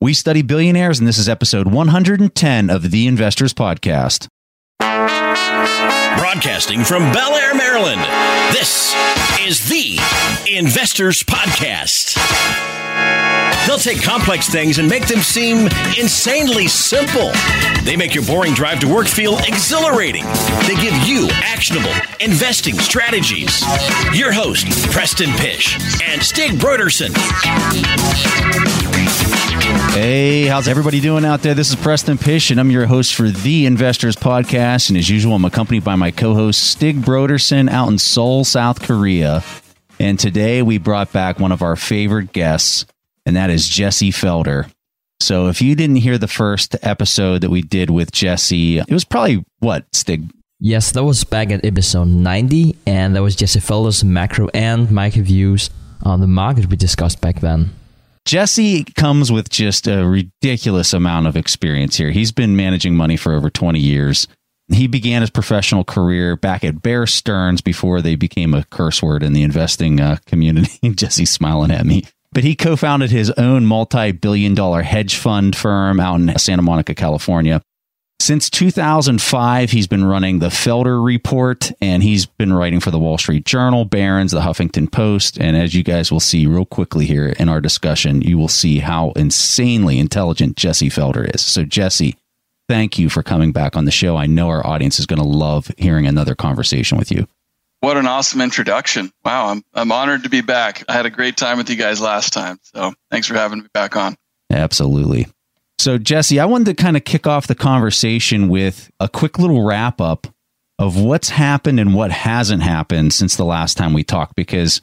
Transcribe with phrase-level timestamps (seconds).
[0.00, 4.28] We study billionaires, and this is episode 110 of the Investors Podcast.
[6.18, 8.02] Broadcasting from Bel Air, Maryland,
[8.52, 8.94] this
[9.40, 9.98] is the
[10.54, 12.14] Investors Podcast.
[13.66, 15.66] They'll take complex things and make them seem
[15.98, 17.32] insanely simple.
[17.82, 20.24] They make your boring drive to work feel exhilarating.
[20.66, 21.90] They give you actionable
[22.20, 23.62] investing strategies.
[24.14, 25.74] Your host, Preston Pysh
[26.04, 27.14] and Stig Brodersen.
[29.58, 31.54] Hey, how's everybody doing out there?
[31.54, 34.90] This is Preston Pysh, and I'm your host for the Investors Podcast.
[34.90, 38.82] And as usual, I'm accompanied by my co host, Stig Brodersen, out in Seoul, South
[38.82, 39.42] Korea.
[39.98, 42.84] And today we brought back one of our favorite guests,
[43.24, 44.70] and that is Jesse Felder.
[45.20, 49.04] So if you didn't hear the first episode that we did with Jesse, it was
[49.04, 50.30] probably what, Stig?
[50.60, 55.22] Yes, that was back at episode 90, and that was Jesse Felder's macro and micro
[55.22, 55.70] views
[56.02, 57.70] on the market we discussed back then.
[58.26, 62.10] Jesse comes with just a ridiculous amount of experience here.
[62.10, 64.26] He's been managing money for over 20 years.
[64.66, 69.22] He began his professional career back at Bear Stearns before they became a curse word
[69.22, 70.90] in the investing uh, community.
[70.96, 72.02] Jesse's smiling at me.
[72.32, 76.62] But he co founded his own multi billion dollar hedge fund firm out in Santa
[76.62, 77.62] Monica, California.
[78.18, 83.18] Since 2005, he's been running the Felder Report and he's been writing for the Wall
[83.18, 85.38] Street Journal, Barron's, the Huffington Post.
[85.38, 88.78] And as you guys will see real quickly here in our discussion, you will see
[88.78, 91.44] how insanely intelligent Jesse Felder is.
[91.44, 92.16] So, Jesse,
[92.68, 94.16] thank you for coming back on the show.
[94.16, 97.28] I know our audience is going to love hearing another conversation with you.
[97.80, 99.12] What an awesome introduction.
[99.24, 100.82] Wow, I'm, I'm honored to be back.
[100.88, 102.58] I had a great time with you guys last time.
[102.62, 104.16] So, thanks for having me back on.
[104.50, 105.26] Absolutely.
[105.78, 109.64] So, Jesse, I wanted to kind of kick off the conversation with a quick little
[109.64, 110.26] wrap up
[110.78, 114.34] of what's happened and what hasn't happened since the last time we talked.
[114.34, 114.80] Because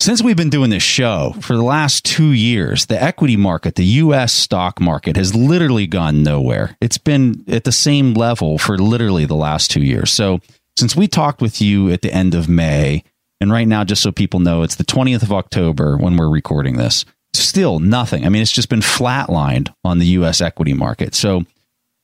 [0.00, 3.84] since we've been doing this show for the last two years, the equity market, the
[3.84, 6.76] US stock market, has literally gone nowhere.
[6.80, 10.10] It's been at the same level for literally the last two years.
[10.12, 10.40] So,
[10.76, 13.04] since we talked with you at the end of May,
[13.40, 16.76] and right now, just so people know, it's the 20th of October when we're recording
[16.76, 18.24] this still nothing.
[18.24, 21.14] I mean, it's just been flatlined on the US equity market.
[21.14, 21.44] So,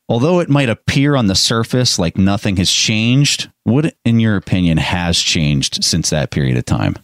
[0.08, 4.78] although it might appear on the surface like nothing has changed, what, in your opinion,
[4.78, 6.96] has changed since that period of time?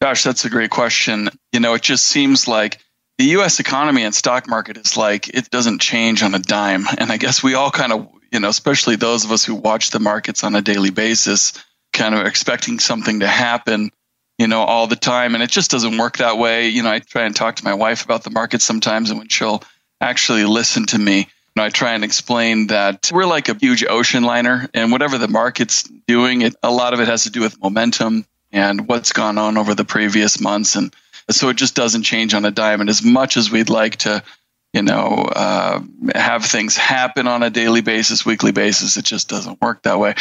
[0.00, 1.30] Gosh, that's a great question.
[1.52, 2.78] You know, it just seems like
[3.18, 6.86] the US economy and stock market is like it doesn't change on a dime.
[6.98, 9.90] And I guess we all kind of, you know, especially those of us who watch
[9.90, 11.52] the markets on a daily basis,
[11.92, 13.90] kind of expecting something to happen
[14.38, 15.34] you know, all the time.
[15.34, 16.68] And it just doesn't work that way.
[16.68, 19.28] You know, I try and talk to my wife about the market sometimes, and when
[19.28, 19.62] she'll
[20.00, 21.26] actually listen to me, you
[21.56, 25.28] know, I try and explain that we're like a huge ocean liner, and whatever the
[25.28, 29.38] market's doing, it, a lot of it has to do with momentum and what's gone
[29.38, 30.76] on over the previous months.
[30.76, 30.94] And
[31.30, 32.80] so it just doesn't change on a dime.
[32.80, 34.22] And as much as we'd like to,
[34.72, 35.80] you know, uh,
[36.14, 40.14] have things happen on a daily basis, weekly basis, it just doesn't work that way.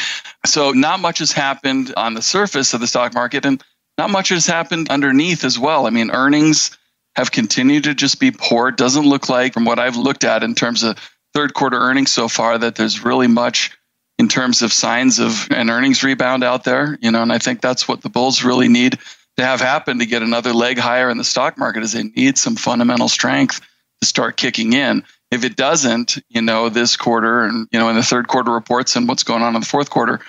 [0.46, 3.46] So not much has happened on the surface of the stock market.
[3.46, 3.64] And
[4.01, 5.85] not much has happened underneath as well.
[5.85, 6.75] I mean, earnings
[7.16, 8.69] have continued to just be poor.
[8.69, 10.97] It doesn't look like, from what I've looked at in terms of
[11.35, 13.78] third quarter earnings so far, that there's really much
[14.17, 16.97] in terms of signs of an earnings rebound out there.
[17.00, 18.97] You know, and I think that's what the bulls really need
[19.38, 22.39] to have happen to get another leg higher in the stock market is they need
[22.39, 23.62] some fundamental strength
[24.01, 25.03] to start kicking in.
[25.29, 28.95] If it doesn't, you know, this quarter and you know in the third quarter reports
[28.95, 30.22] and what's going on in the fourth quarter,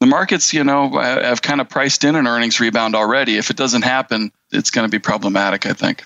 [0.00, 3.36] the markets, you know, have kind of priced in an earnings rebound already.
[3.36, 6.04] If it doesn't happen, it's going to be problematic, I think.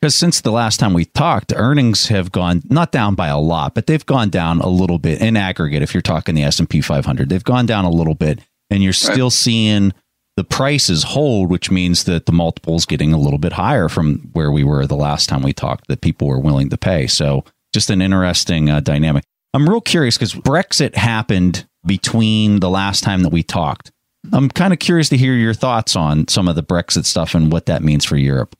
[0.00, 3.74] Because since the last time we talked, earnings have gone not down by a lot,
[3.74, 5.82] but they've gone down a little bit in aggregate.
[5.82, 8.40] If you're talking the S and P 500, they've gone down a little bit,
[8.70, 9.32] and you're still right.
[9.32, 9.92] seeing
[10.36, 14.52] the prices hold, which means that the multiples getting a little bit higher from where
[14.52, 15.88] we were the last time we talked.
[15.88, 17.08] That people were willing to pay.
[17.08, 19.24] So just an interesting uh, dynamic.
[19.52, 23.90] I'm real curious because Brexit happened between the last time that we talked.
[24.32, 27.50] I'm kind of curious to hear your thoughts on some of the Brexit stuff and
[27.50, 28.54] what that means for Europe.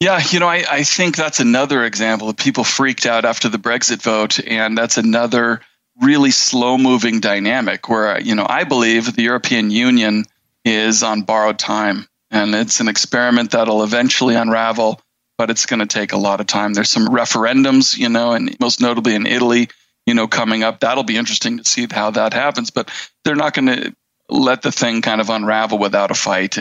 [0.00, 3.58] Yeah, you know, I, I think that's another example of people freaked out after the
[3.58, 4.38] Brexit vote.
[4.46, 5.60] And that's another
[6.02, 10.26] really slow moving dynamic where, you know, I believe the European Union
[10.64, 12.06] is on borrowed time.
[12.30, 15.00] And it's an experiment that'll eventually unravel,
[15.38, 16.74] but it's going to take a lot of time.
[16.74, 19.68] There's some referendums, you know, and most notably in Italy,
[20.06, 20.80] you know, coming up.
[20.80, 22.90] That'll be interesting to see how that happens, but
[23.24, 23.94] they're not going to
[24.28, 26.58] let the thing kind of unravel without a fight.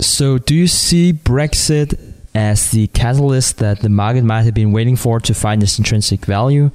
[0.00, 1.98] So, do you see Brexit
[2.34, 6.24] as the catalyst that the market might have been waiting for to find its intrinsic
[6.24, 6.70] value?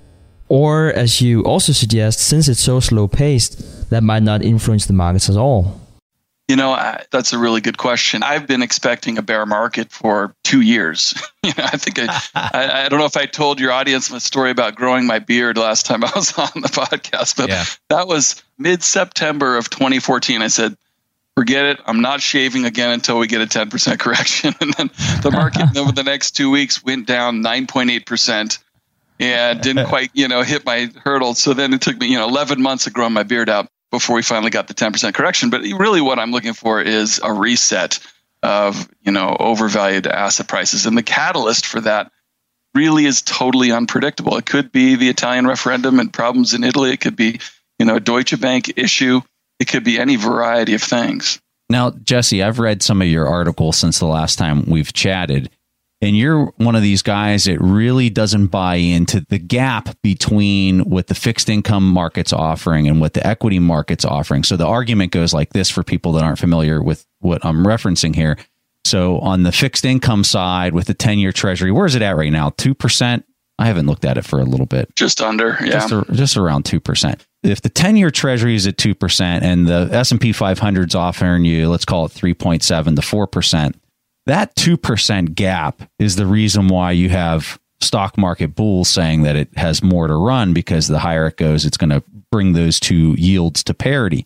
[0.50, 4.94] Or, as you also suggest, since it's so slow paced, that might not influence the
[4.94, 5.82] markets at all?
[6.48, 8.24] You know, I, that's a really good question.
[8.24, 11.14] I've been expecting a bear market for two years.
[11.44, 14.20] you know, I think I, I, I, don't know if I told your audience my
[14.20, 17.66] story about growing my beard last time I was on the podcast, but yeah.
[17.90, 20.42] that was mid September of 2014.
[20.42, 20.78] I said,
[21.36, 21.80] forget it.
[21.86, 24.56] I'm not shaving again until we get a 10% correction.
[24.60, 24.90] And then
[25.22, 28.60] the market over the next two weeks went down 9.8%
[29.20, 31.36] and didn't quite, you know, hit my hurdle.
[31.36, 34.16] So then it took me, you know, 11 months to grow my beard out before
[34.16, 35.50] we finally got the 10% correction.
[35.50, 38.00] But really, what I'm looking for is a reset
[38.44, 42.12] of you know overvalued asset prices, and the catalyst for that
[42.76, 44.38] really is totally unpredictable.
[44.38, 46.92] It could be the Italian referendum and problems in Italy.
[46.92, 47.40] It could be
[47.80, 49.22] you know a Deutsche Bank issue.
[49.60, 51.40] It could be any variety of things.
[51.70, 55.50] Now, Jesse, I've read some of your articles since the last time we've chatted,
[56.02, 61.08] and you're one of these guys that really doesn't buy into the gap between what
[61.08, 64.44] the fixed income market's offering and what the equity market's offering.
[64.44, 68.16] So the argument goes like this for people that aren't familiar with what I'm referencing
[68.16, 68.38] here.
[68.86, 72.16] So on the fixed income side with the 10 year treasury, where is it at
[72.16, 72.52] right now?
[72.52, 73.24] 2%?
[73.60, 74.96] I haven't looked at it for a little bit.
[74.96, 75.72] Just under, yeah.
[75.72, 77.22] Just, a, just around 2%.
[77.42, 81.70] If the 10 year treasury is at 2% and the S&P 500 is offering you,
[81.70, 82.62] let's call it 3.7
[82.96, 83.76] to 4%,
[84.28, 89.50] that 2% gap is the reason why you have stock market bulls saying that it
[89.58, 93.16] has more to run because the higher it goes, it's going to bring those two
[93.18, 94.26] yields to parity.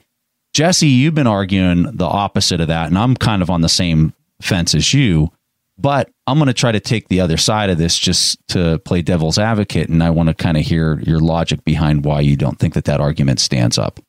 [0.53, 4.13] Jesse, you've been arguing the opposite of that, and I'm kind of on the same
[4.41, 5.31] fence as you.
[5.77, 9.01] But I'm going to try to take the other side of this just to play
[9.01, 12.59] devil's advocate, and I want to kind of hear your logic behind why you don't
[12.59, 13.99] think that that argument stands up.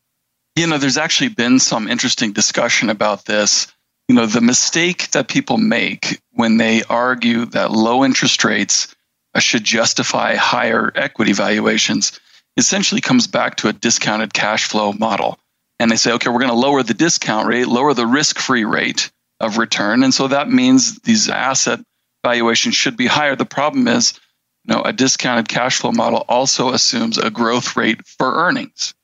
[0.56, 3.72] You know, there's actually been some interesting discussion about this
[4.08, 8.94] you know, the mistake that people make when they argue that low interest rates
[9.38, 12.20] should justify higher equity valuations
[12.56, 15.38] essentially comes back to a discounted cash flow model.
[15.78, 18.64] And they say, okay, we're going to lower the discount rate, lower the risk free
[18.64, 19.10] rate
[19.40, 20.02] of return.
[20.02, 21.80] And so that means these asset
[22.22, 23.34] valuations should be higher.
[23.34, 24.18] The problem is,
[24.64, 28.94] you know, a discounted cash flow model also assumes a growth rate for earnings.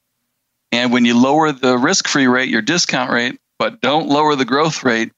[0.71, 4.45] And when you lower the risk free rate, your discount rate, but don't lower the
[4.45, 5.13] growth rate,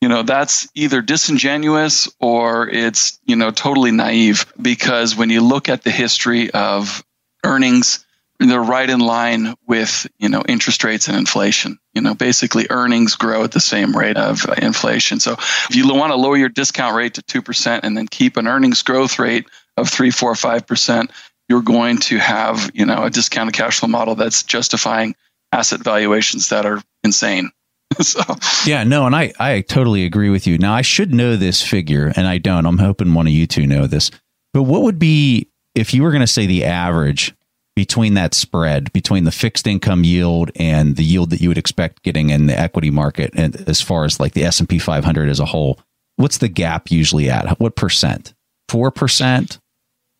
[0.00, 5.68] you know, that's either disingenuous or it's, you know, totally naive because when you look
[5.68, 7.02] at the history of
[7.44, 8.04] earnings,
[8.38, 11.78] they're right in line with, you know, interest rates and inflation.
[11.94, 15.18] You know, basically earnings grow at the same rate of inflation.
[15.20, 18.46] So if you want to lower your discount rate to 2% and then keep an
[18.46, 19.46] earnings growth rate
[19.78, 21.10] of 3, 4, 5%,
[21.48, 25.14] you're going to have, you know, a discounted cash flow model that's justifying
[25.52, 27.50] asset valuations that are insane.
[28.00, 28.20] so.
[28.66, 30.58] Yeah, no, and I, I totally agree with you.
[30.58, 32.66] Now, I should know this figure, and I don't.
[32.66, 34.10] I'm hoping one of you two know this.
[34.52, 37.34] But what would be, if you were going to say the average
[37.74, 42.02] between that spread, between the fixed income yield and the yield that you would expect
[42.02, 45.44] getting in the equity market, and as far as like the S&P 500 as a
[45.44, 45.78] whole,
[46.16, 47.60] what's the gap usually at?
[47.60, 48.34] What percent?
[48.70, 49.58] 4%?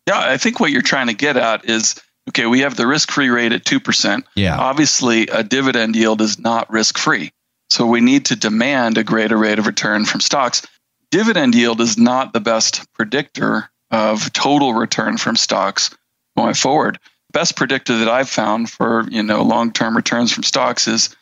[0.07, 3.11] Yeah, I think what you're trying to get at is okay, we have the risk
[3.11, 4.23] free rate at 2%.
[4.35, 4.57] Yeah.
[4.57, 7.31] Obviously, a dividend yield is not risk free.
[7.69, 10.65] So we need to demand a greater rate of return from stocks.
[11.11, 15.95] Dividend yield is not the best predictor of total return from stocks
[16.35, 16.99] going forward.
[17.31, 21.15] Best predictor that I've found for, you know, long-term returns from stocks is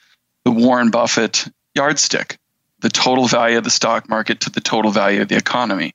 [0.44, 2.38] the Warren Buffett yardstick,
[2.80, 5.94] the total value of the stock market to the total value of the economy.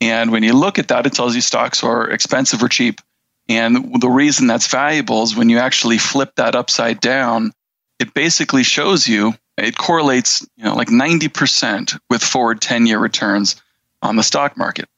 [0.00, 3.00] And when you look at that, it tells you stocks are expensive or cheap.
[3.48, 7.52] And the reason that's valuable is when you actually flip that upside down,
[7.98, 13.60] it basically shows you it correlates, you know, like 90% with forward 10 year returns
[14.02, 14.88] on the stock market.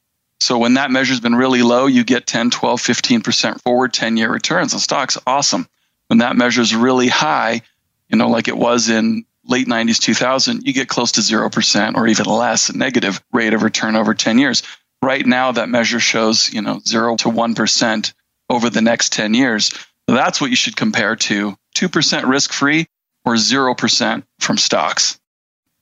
[0.41, 4.31] So when that measure's been really low, you get 10, 12, 15% forward 10 year
[4.31, 5.17] returns on stocks.
[5.27, 5.69] Awesome.
[6.09, 7.63] When that measure's really high,
[8.09, 12.07] you know, like it was in late 90s, 2000, you get close to 0% or
[12.07, 14.63] even less negative rate of return over 10 years.
[15.01, 18.13] Right now, that measure shows, you know, 0 to 1%
[18.51, 19.73] over the next 10 years.
[20.07, 22.87] That's what you should compare to 2% risk free
[23.25, 25.19] or 0% from stocks.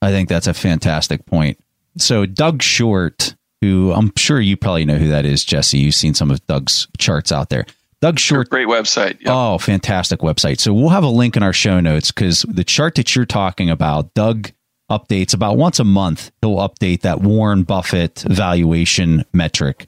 [0.01, 1.59] I think that's a fantastic point.
[1.97, 5.77] So, Doug Short, who I'm sure you probably know who that is, Jesse.
[5.77, 7.65] You've seen some of Doug's charts out there.
[8.01, 8.49] Doug Short.
[8.49, 9.19] Great website.
[9.21, 9.27] Yep.
[9.27, 10.59] Oh, fantastic website.
[10.59, 13.69] So, we'll have a link in our show notes because the chart that you're talking
[13.69, 14.51] about, Doug
[14.91, 16.31] updates about once a month.
[16.41, 19.87] He'll update that Warren Buffett valuation metric.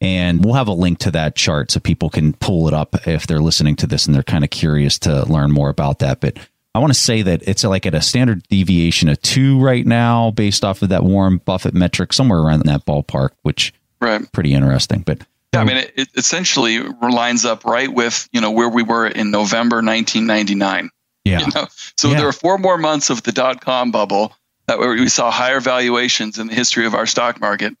[0.00, 3.26] And we'll have a link to that chart so people can pull it up if
[3.26, 6.20] they're listening to this and they're kind of curious to learn more about that.
[6.20, 6.38] But
[6.74, 10.30] I want to say that it's like at a standard deviation of two right now,
[10.30, 15.00] based off of that Warren Buffett metric, somewhere around that ballpark, which right pretty interesting.
[15.00, 15.18] But
[15.52, 18.82] yeah, I um, mean, it, it essentially lines up right with you know where we
[18.82, 20.90] were in November 1999.
[21.24, 21.40] Yeah.
[21.40, 21.66] You know?
[21.96, 22.16] So Yeah.
[22.16, 24.32] there were four more months of the dot com bubble
[24.66, 27.74] that where we saw higher valuations in the history of our stock market.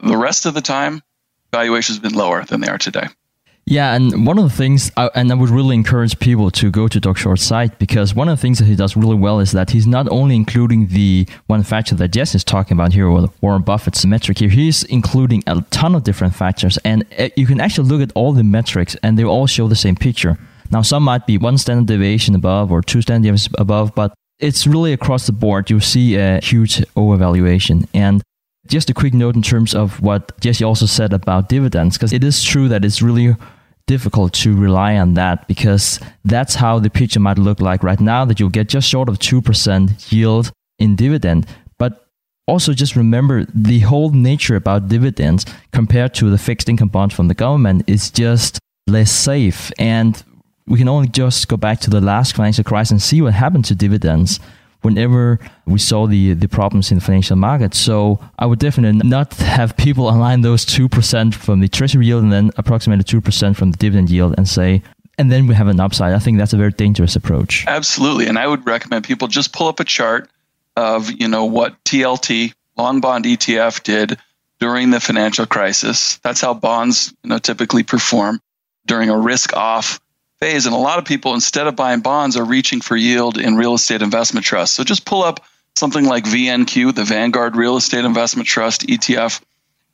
[0.00, 1.02] The rest of the time,
[1.52, 3.08] valuations have been lower than they are today.
[3.70, 6.88] Yeah, and one of the things, I, and I would really encourage people to go
[6.88, 9.52] to Doug Short's site because one of the things that he does really well is
[9.52, 13.28] that he's not only including the one factor that Jess is talking about here, or
[13.42, 17.60] Warren Buffett's metric here, he's including a ton of different factors, and uh, you can
[17.60, 20.38] actually look at all the metrics, and they all show the same picture.
[20.70, 24.66] Now, some might be one standard deviation above or two standard deviations above, but it's
[24.66, 25.68] really across the board.
[25.68, 28.22] You see a huge overvaluation, and
[28.66, 32.24] just a quick note in terms of what Jesse also said about dividends, because it
[32.24, 33.36] is true that it's really
[33.88, 38.24] difficult to rely on that because that's how the picture might look like right now
[38.24, 41.46] that you'll get just short of 2% yield in dividend.
[41.78, 42.06] But
[42.46, 47.26] also just remember the whole nature about dividends compared to the fixed income bonds from
[47.26, 49.72] the government is just less safe.
[49.78, 50.22] And
[50.66, 53.64] we can only just go back to the last financial crisis and see what happened
[53.64, 54.38] to dividends
[54.82, 57.74] whenever we saw the, the problems in the financial market.
[57.74, 62.32] So I would definitely not have people align those 2% from the treasury yield and
[62.32, 64.82] then approximately 2% from the dividend yield and say,
[65.18, 66.14] and then we have an upside.
[66.14, 67.64] I think that's a very dangerous approach.
[67.66, 68.26] Absolutely.
[68.26, 70.30] And I would recommend people just pull up a chart
[70.76, 74.16] of, you know, what TLT, long bond ETF did
[74.60, 76.18] during the financial crisis.
[76.18, 78.40] That's how bonds, you know, typically perform
[78.86, 80.00] during a risk off
[80.40, 80.66] phase.
[80.66, 83.74] And a lot of people, instead of buying bonds, are reaching for yield in real
[83.74, 84.76] estate investment trusts.
[84.76, 85.44] So just pull up
[85.76, 89.40] something like VNQ, the Vanguard Real Estate Investment Trust ETF,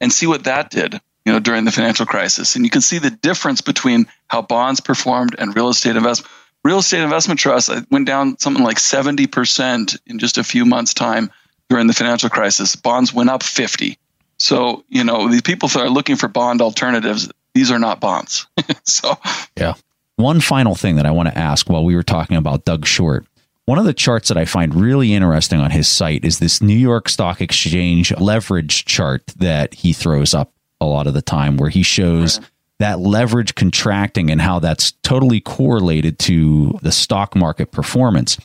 [0.00, 2.56] and see what that did, you know, during the financial crisis.
[2.56, 6.30] And you can see the difference between how bonds performed and real estate investment.
[6.64, 10.94] Real estate investment trusts uh, went down something like 70% in just a few months'
[10.94, 11.30] time
[11.68, 12.74] during the financial crisis.
[12.74, 13.98] Bonds went up 50.
[14.38, 18.46] So, you know, these people that are looking for bond alternatives, these are not bonds.
[18.84, 19.18] so,
[19.56, 19.74] Yeah.
[20.16, 23.26] One final thing that I want to ask while we were talking about Doug Short.
[23.66, 26.76] One of the charts that I find really interesting on his site is this New
[26.76, 31.70] York Stock Exchange leverage chart that he throws up a lot of the time, where
[31.70, 32.40] he shows
[32.78, 38.36] that leverage contracting and how that's totally correlated to the stock market performance.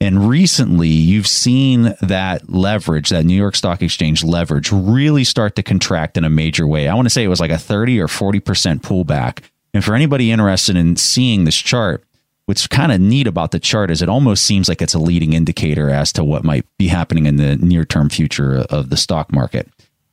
[0.00, 5.62] And recently, you've seen that leverage, that New York Stock Exchange leverage, really start to
[5.62, 6.86] contract in a major way.
[6.86, 9.42] I want to say it was like a 30 or 40% pullback.
[9.76, 12.02] And for anybody interested in seeing this chart,
[12.46, 15.34] what's kind of neat about the chart is it almost seems like it's a leading
[15.34, 19.30] indicator as to what might be happening in the near term future of the stock
[19.34, 19.68] market.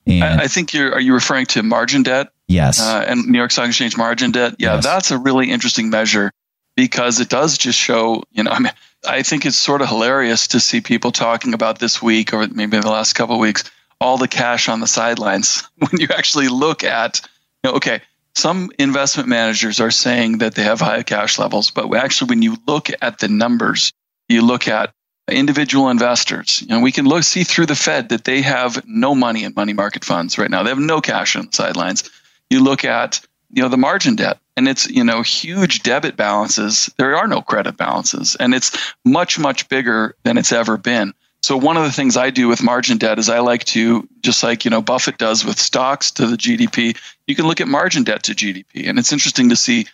[0.05, 2.33] And I, I think you're, are you referring to margin debt?
[2.49, 4.55] yes, uh, and New York Stock Exchange margin debt.
[4.59, 4.83] Yeah, Yes.
[4.83, 6.33] that's a really interesting measure
[6.75, 8.73] because it does just show, you know, I mean,
[9.07, 12.77] I think it's sort of hilarious to see people talking about this week or maybe
[12.81, 13.63] the last couple of weeks,
[14.01, 17.21] all the cash on the sidelines when you actually look at,
[17.63, 18.01] you know, okay,
[18.35, 22.57] some investment managers are saying that they have high cash levels, but actually, when you
[22.67, 23.93] look at the numbers,
[24.27, 24.93] you look at
[25.29, 26.61] individual investors.
[26.61, 29.53] You know, we can look see through the Fed that they have no money in
[29.55, 30.63] money market funds right now.
[30.63, 32.09] They have no cash on the sidelines.
[32.49, 33.21] You look at
[33.51, 36.91] you know the margin debt, and it's you know huge debit balances.
[36.97, 38.75] There are no credit balances, and it's
[39.05, 41.13] much much bigger than it's ever been.
[41.43, 44.41] So one of the things I do with margin debt is I like to just
[44.43, 46.97] like you know Buffett does with stocks to the GDP.
[47.27, 49.85] You can look at margin debt to GDP, and it's interesting to see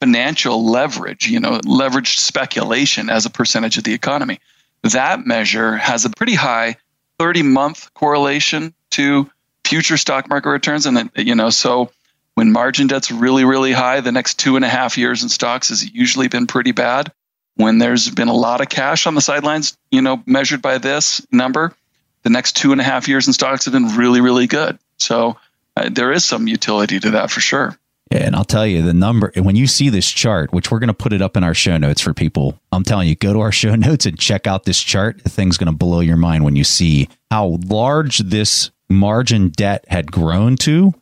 [0.00, 4.38] financial leverage, you know, leveraged speculation as a percentage of the economy.
[4.82, 6.76] That measure has a pretty high
[7.18, 9.30] 30 month correlation to
[9.64, 10.86] future stock market returns.
[10.86, 11.90] And, it, you know, so
[12.34, 15.70] when margin debt's really, really high, the next two and a half years in stocks
[15.70, 17.12] has usually been pretty bad.
[17.58, 21.26] When there's been a lot of cash on the sidelines, you know, measured by this
[21.32, 21.74] number,
[22.22, 24.78] the next two and a half years in stocks have been really, really good.
[24.98, 25.36] So
[25.76, 27.76] uh, there is some utility to that for sure.
[28.10, 30.88] Yeah, and I'll tell you the number when you see this chart, which we're going
[30.88, 32.58] to put it up in our show notes for people.
[32.72, 35.22] I'm telling you, go to our show notes and check out this chart.
[35.22, 39.84] The thing's going to blow your mind when you see how large this margin debt
[39.88, 40.94] had grown to.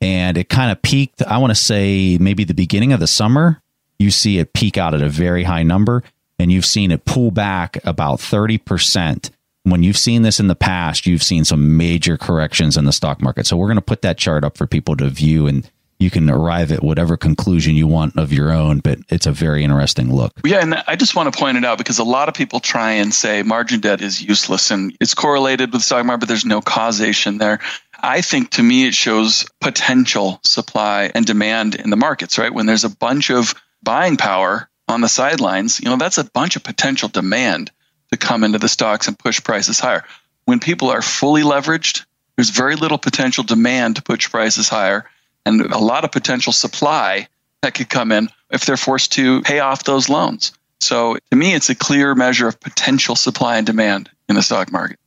[0.00, 3.62] And it kind of peaked, I want to say maybe the beginning of the summer.
[3.98, 6.02] You see it peak out at a very high number,
[6.38, 9.30] and you've seen it pull back about 30%.
[9.64, 13.20] When you've seen this in the past, you've seen some major corrections in the stock
[13.20, 13.46] market.
[13.46, 16.28] So we're going to put that chart up for people to view and you can
[16.28, 20.32] arrive at whatever conclusion you want of your own, but it's a very interesting look.
[20.44, 22.92] Yeah, and I just want to point it out because a lot of people try
[22.92, 26.60] and say margin debt is useless and it's correlated with stock market, but there's no
[26.60, 27.60] causation there.
[28.00, 32.52] I think to me it shows potential supply and demand in the markets, right?
[32.52, 36.56] When there's a bunch of buying power on the sidelines, you know, that's a bunch
[36.56, 37.70] of potential demand
[38.10, 40.04] to come into the stocks and push prices higher.
[40.44, 42.04] When people are fully leveraged,
[42.36, 45.08] there's very little potential demand to push prices higher
[45.44, 47.28] and a lot of potential supply
[47.62, 50.52] that could come in if they're forced to pay off those loans.
[50.80, 54.70] So to me, it's a clear measure of potential supply and demand in the stock
[54.70, 54.98] market.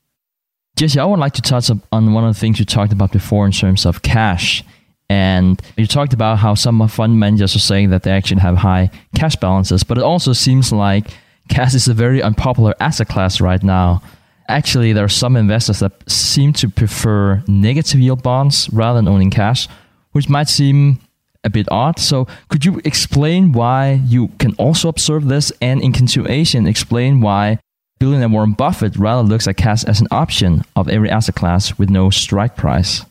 [0.76, 3.46] Jesse, I would like to touch on one of the things you talked about before
[3.46, 4.64] in terms of cash.
[5.10, 8.92] And you talked about how some fund managers are saying that they actually have high
[9.16, 11.08] cash balances, but it also seems like
[11.50, 14.04] cash is a very unpopular asset class right now.
[14.48, 19.32] Actually, there are some investors that seem to prefer negative yield bonds rather than owning
[19.32, 19.68] cash,
[20.12, 21.00] which might seem
[21.44, 22.00] a bit odd.
[22.00, 27.60] So, could you explain why you can also observe this, and in continuation, explain why
[28.00, 31.90] billionaire Warren Buffett rather looks at cash as an option of every asset class with
[31.90, 33.06] no strike price?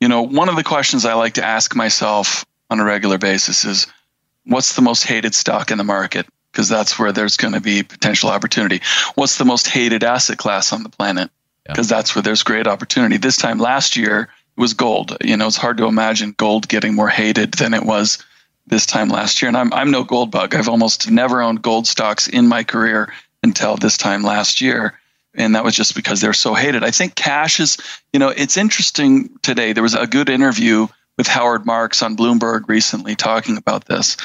[0.00, 3.64] You know, one of the questions I like to ask myself on a regular basis
[3.64, 3.86] is
[4.44, 6.26] what's the most hated stock in the market?
[6.52, 8.80] Because that's where there's going to be potential opportunity.
[9.14, 11.30] What's the most hated asset class on the planet?
[11.66, 11.96] Because yeah.
[11.96, 13.16] that's where there's great opportunity.
[13.16, 15.16] This time last year, it was gold.
[15.22, 18.18] You know, it's hard to imagine gold getting more hated than it was
[18.66, 19.48] this time last year.
[19.48, 20.54] And I'm, I'm no gold bug.
[20.54, 23.12] I've almost never owned gold stocks in my career
[23.42, 24.97] until this time last year
[25.38, 26.84] and that was just because they're so hated.
[26.84, 27.78] I think cash is,
[28.12, 29.72] you know, it's interesting today.
[29.72, 34.16] There was a good interview with Howard Marks on Bloomberg recently talking about this,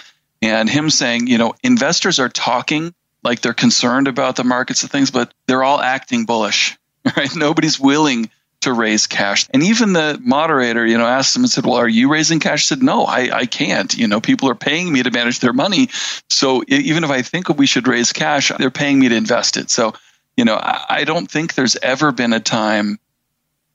[0.41, 2.93] and him saying, you know, investors are talking
[3.23, 6.77] like they're concerned about the markets and things, but they're all acting bullish,
[7.17, 7.33] right?
[7.35, 8.29] Nobody's willing
[8.61, 9.47] to raise cash.
[9.53, 12.63] And even the moderator, you know, asked him and said, Well, are you raising cash?
[12.63, 13.93] He said, No, I, I can't.
[13.95, 15.89] You know, people are paying me to manage their money.
[16.29, 19.69] So even if I think we should raise cash, they're paying me to invest it.
[19.69, 19.93] So
[20.37, 22.99] you know, I, I don't think there's ever been a time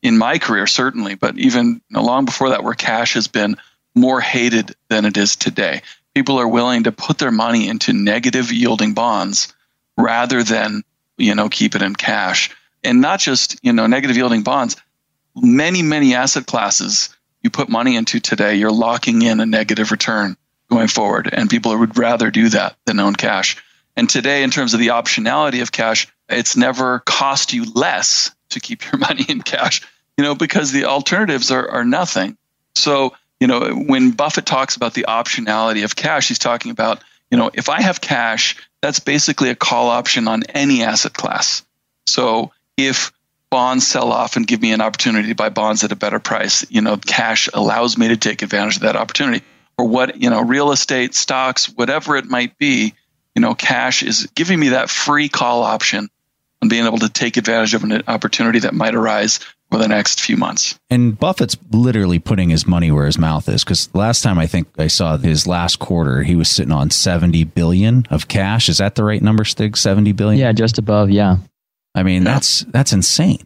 [0.02, 3.56] in my career, certainly, but even you know, long before that, where cash has been
[3.94, 5.82] more hated than it is today.
[6.14, 9.52] People are willing to put their money into negative yielding bonds
[9.96, 10.82] rather than,
[11.16, 12.50] you know, keep it in cash.
[12.84, 14.76] And not just, you know, negative yielding bonds,
[15.36, 17.10] many, many asset classes
[17.42, 20.36] you put money into today, you're locking in a negative return
[20.70, 21.30] going forward.
[21.32, 23.62] And people would rather do that than own cash.
[23.98, 28.60] And today, in terms of the optionality of cash, it's never cost you less to
[28.60, 29.82] keep your money in cash,
[30.16, 32.38] you know, because the alternatives are, are nothing.
[32.76, 37.38] So, you know, when Buffett talks about the optionality of cash, he's talking about, you
[37.38, 41.64] know, if I have cash, that's basically a call option on any asset class.
[42.06, 43.10] So if
[43.50, 46.64] bonds sell off and give me an opportunity to buy bonds at a better price,
[46.70, 49.44] you know, cash allows me to take advantage of that opportunity.
[49.76, 52.94] Or what, you know, real estate, stocks, whatever it might be,
[53.34, 56.08] you know, cash is giving me that free call option
[56.60, 60.20] and being able to take advantage of an opportunity that might arise for the next
[60.20, 60.78] few months.
[60.90, 64.68] And Buffett's literally putting his money where his mouth is because last time I think
[64.78, 68.68] I saw his last quarter, he was sitting on 70 billion of cash.
[68.68, 69.76] Is that the right number, Stig?
[69.76, 70.40] 70 billion?
[70.40, 71.10] Yeah, just above.
[71.10, 71.36] Yeah.
[71.94, 72.34] I mean, yeah.
[72.34, 73.40] that's that's insane.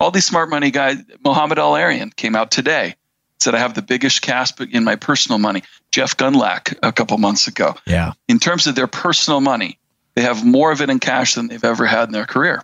[0.00, 2.94] All these smart money guys, Mohamed El-Erian came out today,
[3.40, 5.62] said I have the biggest cash in my personal money.
[5.90, 7.74] Jeff Gundlach a couple months ago.
[7.86, 8.12] Yeah.
[8.28, 9.78] In terms of their personal money,
[10.14, 12.62] they have more of it in cash than they've ever had in their career.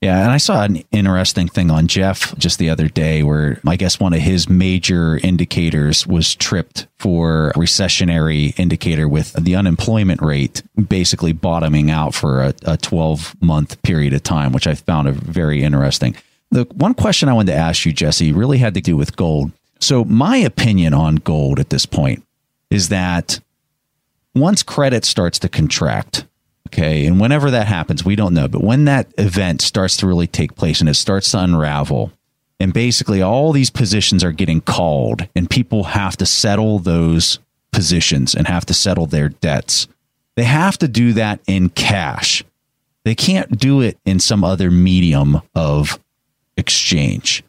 [0.00, 3.76] Yeah, and I saw an interesting thing on Jeff just the other day where I
[3.76, 10.22] guess one of his major indicators was tripped for a recessionary indicator with the unemployment
[10.22, 15.06] rate basically bottoming out for a, a 12 month period of time, which I found
[15.06, 16.16] a very interesting.
[16.50, 19.52] The one question I wanted to ask you, Jesse, really had to do with gold.
[19.80, 22.24] So my opinion on gold at this point
[22.70, 23.40] is that
[24.34, 26.26] once credit starts to contract,
[26.72, 27.04] Okay.
[27.04, 28.46] And whenever that happens, we don't know.
[28.46, 32.12] But when that event starts to really take place and it starts to unravel,
[32.60, 37.40] and basically all these positions are getting called, and people have to settle those
[37.72, 39.88] positions and have to settle their debts,
[40.36, 42.44] they have to do that in cash.
[43.04, 45.98] They can't do it in some other medium of
[46.56, 47.42] exchange.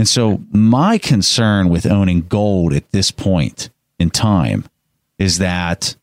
[0.00, 4.64] And so, my concern with owning gold at this point in time
[5.18, 5.94] is that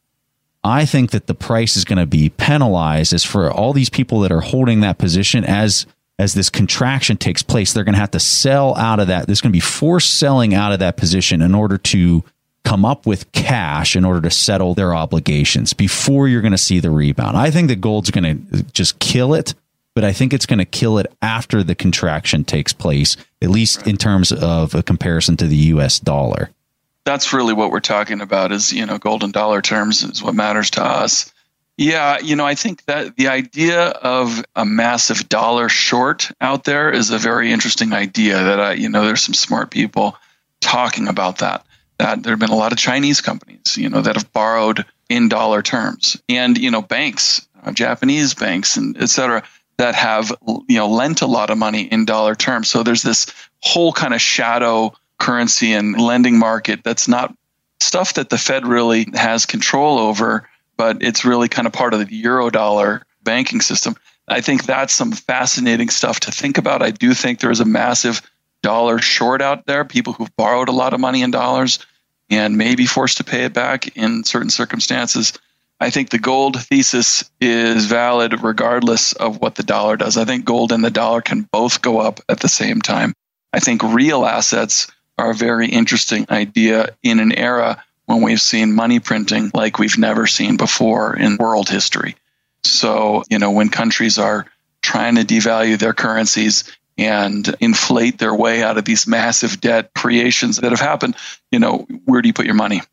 [0.64, 4.20] I think that the price is going to be penalized as for all these people
[4.20, 5.88] that are holding that position as
[6.20, 9.26] as this contraction takes place, they're going to have to sell out of that.
[9.26, 12.24] There's going to be forced selling out of that position in order to
[12.64, 16.80] come up with cash in order to settle their obligations before you're going to see
[16.80, 17.36] the rebound.
[17.36, 19.56] I think that gold's going to just kill it,
[19.96, 23.86] but I think it's going to kill it after the contraction takes place, at least
[23.88, 26.50] in terms of a comparison to the US dollar.
[27.06, 30.70] That's really what we're talking about is you know golden dollar terms is what matters
[30.72, 31.34] to us.
[31.78, 36.92] Yeah you know i think that the idea of a massive dollar short out there
[36.92, 40.18] is a very interesting idea that i you know there's some smart people
[40.60, 41.64] talking about that
[42.00, 45.30] that there have been a lot of chinese companies you know that have borrowed in
[45.30, 46.22] dollar terms.
[46.30, 49.44] And you know banks uh, japanese banks and et cetera
[49.78, 50.32] that have
[50.68, 53.28] you know lent a lot of money in dollar terms so there's this
[53.62, 57.36] whole kind of shadow currency and lending market that's not
[57.80, 60.50] stuff that the Fed really has control over.
[60.78, 63.96] but it's really kind of part of the euro dollar banking system.
[64.28, 66.84] I think that's some fascinating stuff to think about.
[66.84, 68.22] I do think there is a massive
[68.62, 71.80] dollar short out there, people who've borrowed a lot of money in dollars
[72.30, 75.34] and may be forced to pay it back in certain circumstances.
[75.80, 80.18] I think the gold thesis is valid regardless of what the dollar does.
[80.18, 83.14] I think gold and the dollar can both go up at the same time.
[83.54, 84.88] I think real assets
[85.18, 89.98] are a very interesting idea in an era when we've seen money printing like we've
[89.98, 92.16] never seen before in world history.
[92.64, 94.48] So, you know, when countries are
[94.82, 96.64] trying to devalue their currencies
[96.98, 101.16] and inflate their way out of these massive debt creations that have happened,
[101.52, 102.78] you know, where do you put your money?
[102.78, 102.84] You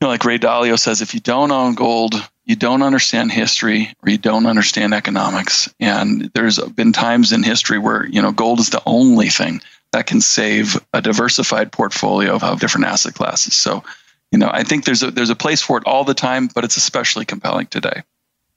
[0.00, 4.10] know, like Ray Dalio says, if you don't own gold, you don't understand history or
[4.10, 5.72] you don't understand economics.
[5.78, 9.60] And there's been times in history where, you know, gold is the only thing
[9.92, 13.54] that can save a diversified portfolio of different asset classes.
[13.54, 13.84] So,
[14.32, 16.64] you know, I think there's a there's a place for it all the time, but
[16.64, 18.02] it's especially compelling today.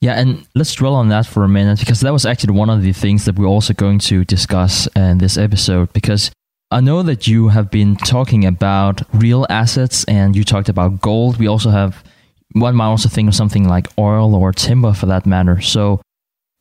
[0.02, 2.82] Yeah, and let's dwell on that for a minute because that was actually one of
[2.82, 5.92] the things that we're also going to discuss in this episode.
[5.94, 6.32] Because
[6.72, 11.38] I know that you have been talking about real assets and you talked about gold.
[11.38, 12.04] We also have
[12.56, 15.60] one might also think of something like oil or timber for that matter.
[15.60, 16.02] So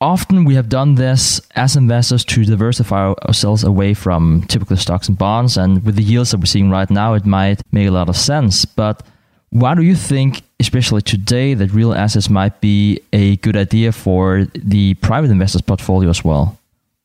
[0.01, 5.17] often we have done this as investors to diversify ourselves away from typical stocks and
[5.17, 5.57] bonds.
[5.57, 8.17] And with the yields that we're seeing right now, it might make a lot of
[8.17, 8.65] sense.
[8.65, 9.07] But
[9.51, 14.47] why do you think, especially today, that real assets might be a good idea for
[14.53, 16.59] the private investors portfolio as well?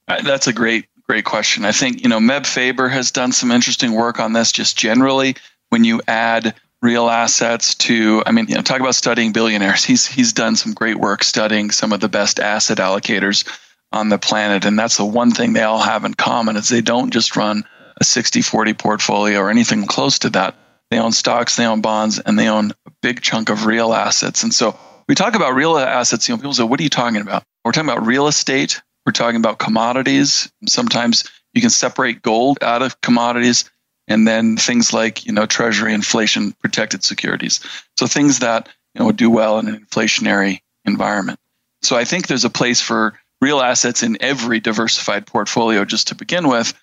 [0.08, 1.64] Uh, that's a great, great question.
[1.64, 5.36] I think, you know, Meb Faber has done some interesting work on this just generally.
[5.70, 9.84] When you add real assets to i mean you know talk about studying billionaires.
[9.84, 13.46] He's he's done some great work studying some of the best asset allocators
[13.92, 14.66] on the planet.
[14.66, 17.64] And that's the one thing they all have in common is they don't just run
[18.00, 20.56] a 60-40 portfolio or anything close to that.
[20.92, 24.44] They own stocks they own bonds and they own a big chunk of real assets.
[24.44, 27.22] And so we talk about real assets you know people say what are you talking
[27.22, 27.44] about?
[27.66, 28.82] We're talking about real estate.
[29.06, 30.52] We're talking about commodities.
[30.68, 33.70] Sometimes you can separate gold out of commodities
[34.10, 37.62] and then things like you know treasury inflation protected securities.
[37.98, 41.40] So things that you know do well in an inflationary environment.
[41.82, 46.16] So i think there's a place for real assets in every diversified portfolio just to
[46.16, 46.74] begin with.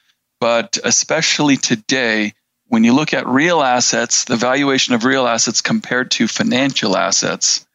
[0.41, 2.33] But especially today
[2.69, 7.67] when you look at real assets the valuation of real assets compared to financial assets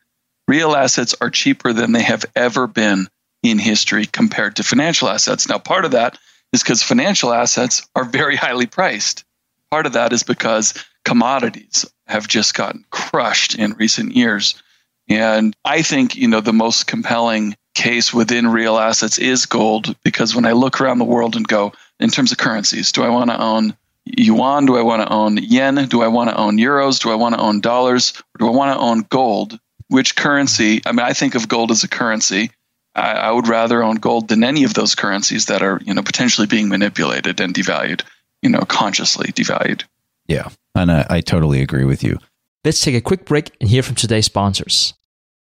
[0.47, 3.07] real assets are cheaper than they have ever been
[3.43, 5.47] in history compared to financial assets.
[5.49, 6.17] Now part of that
[6.53, 9.23] is because financial assets are very highly priced
[9.71, 10.73] Part of that is because
[11.05, 14.61] commodities have just gotten crushed in recent years.
[15.07, 20.35] And I think, you know, the most compelling case within real assets is gold because
[20.35, 23.29] when I look around the world and go, in terms of currencies, do I want
[23.29, 24.65] to own yuan?
[24.65, 25.87] Do I want to own yen?
[25.87, 26.99] Do I want to own euros?
[26.99, 28.13] Do I want to own dollars?
[28.35, 29.57] Or do I want to own gold?
[29.87, 30.81] Which currency?
[30.85, 32.51] I mean, I think of gold as a currency.
[32.93, 36.03] I, I would rather own gold than any of those currencies that are, you know,
[36.03, 38.01] potentially being manipulated and devalued
[38.41, 39.83] you know, consciously devalued.
[40.27, 40.49] Yeah.
[40.75, 42.17] And I, I totally agree with you.
[42.63, 44.93] Let's take a quick break and hear from today's sponsors.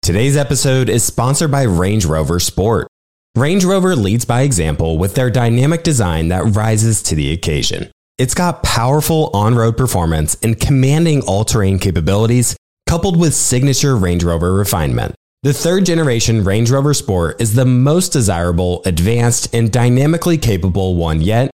[0.01, 2.87] Today's episode is sponsored by Range Rover Sport.
[3.35, 7.91] Range Rover leads by example with their dynamic design that rises to the occasion.
[8.17, 14.23] It's got powerful on road performance and commanding all terrain capabilities, coupled with signature Range
[14.23, 15.13] Rover refinement.
[15.43, 21.21] The third generation Range Rover Sport is the most desirable, advanced, and dynamically capable one
[21.21, 21.51] yet,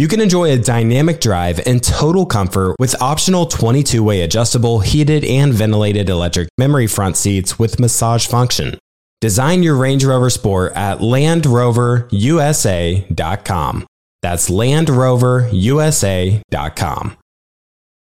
[0.00, 5.26] You can enjoy a dynamic drive and total comfort with optional 22 way adjustable, heated,
[5.26, 8.78] and ventilated electric memory front seats with massage function.
[9.20, 13.86] Design your Range Rover Sport at LandRoverUSA.com.
[14.22, 17.16] That's LandRoverUSA.com.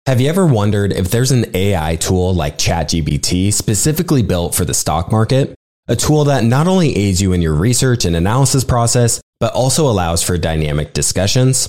[0.06, 4.72] Have you ever wondered if there's an AI tool like ChatGPT specifically built for the
[4.72, 5.54] stock market?
[5.88, 9.90] A tool that not only aids you in your research and analysis process, but also
[9.90, 11.68] allows for dynamic discussions?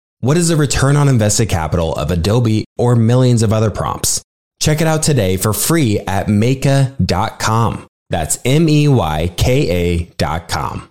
[0.21, 4.21] What is the return on invested capital of Adobe or millions of other prompts?
[4.59, 7.87] Check it out today for free at Meyka.com.
[8.11, 10.87] That's M E Y K A.com.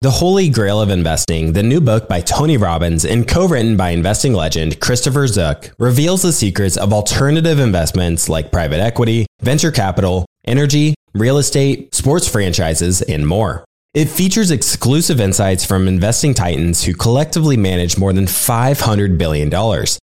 [0.00, 3.90] The Holy Grail of Investing, the new book by Tony Robbins and co written by
[3.90, 10.26] investing legend Christopher Zook, reveals the secrets of alternative investments like private equity, venture capital,
[10.44, 13.64] energy, real estate, sports franchises, and more.
[13.94, 19.52] It features exclusive insights from investing titans who collectively manage more than $500 billion,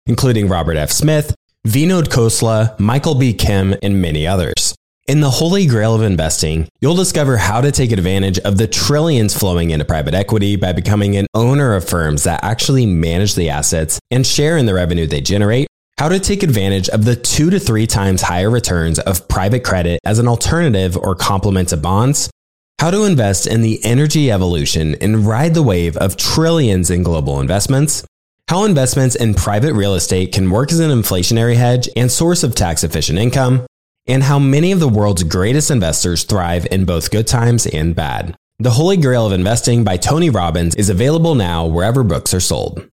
[0.06, 0.90] including Robert F.
[0.90, 1.36] Smith,
[1.68, 3.34] Vinod Khosla, Michael B.
[3.34, 4.74] Kim, and many others.
[5.10, 9.38] In the holy grail of investing, you'll discover how to take advantage of the trillions
[9.38, 14.00] flowing into private equity by becoming an owner of firms that actually manage the assets
[14.12, 15.68] and share in the revenue they generate,
[16.00, 20.00] how to take advantage of the two to three times higher returns of private credit
[20.06, 22.30] as an alternative or complement to bonds,
[22.80, 27.40] how to invest in the energy evolution and ride the wave of trillions in global
[27.40, 28.06] investments,
[28.50, 32.56] how investments in private real estate can work as an inflationary hedge and source of
[32.56, 33.66] tax efficient income,
[34.06, 38.36] and how many of the world's greatest investors thrive in both good times and bad.
[38.60, 42.90] The Holy Grail of Investing by Tony Robbins is available now wherever books are sold.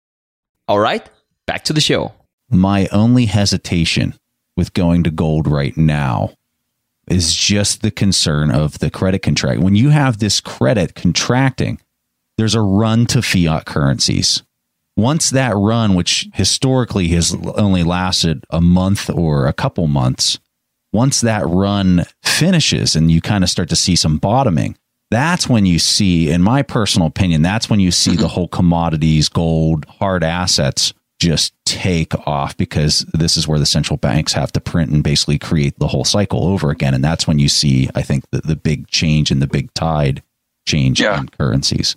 [0.69, 1.09] All right,
[1.47, 2.13] back to the show.
[2.51, 4.15] My only hesitation
[4.57, 6.33] with going to gold right now
[7.09, 9.61] is just the concern of the credit contract.
[9.61, 11.81] When you have this credit contracting,
[12.37, 14.43] there's a run to fiat currencies.
[14.97, 20.39] Once that run, which historically has only lasted a month or a couple months,
[20.93, 24.77] once that run finishes and you kind of start to see some bottoming,
[25.11, 29.29] that's when you see, in my personal opinion, that's when you see the whole commodities,
[29.29, 34.61] gold, hard assets just take off because this is where the central banks have to
[34.61, 36.95] print and basically create the whole cycle over again.
[36.95, 40.23] And that's when you see, I think, the, the big change and the big tide
[40.67, 41.19] change yeah.
[41.19, 41.97] in currencies.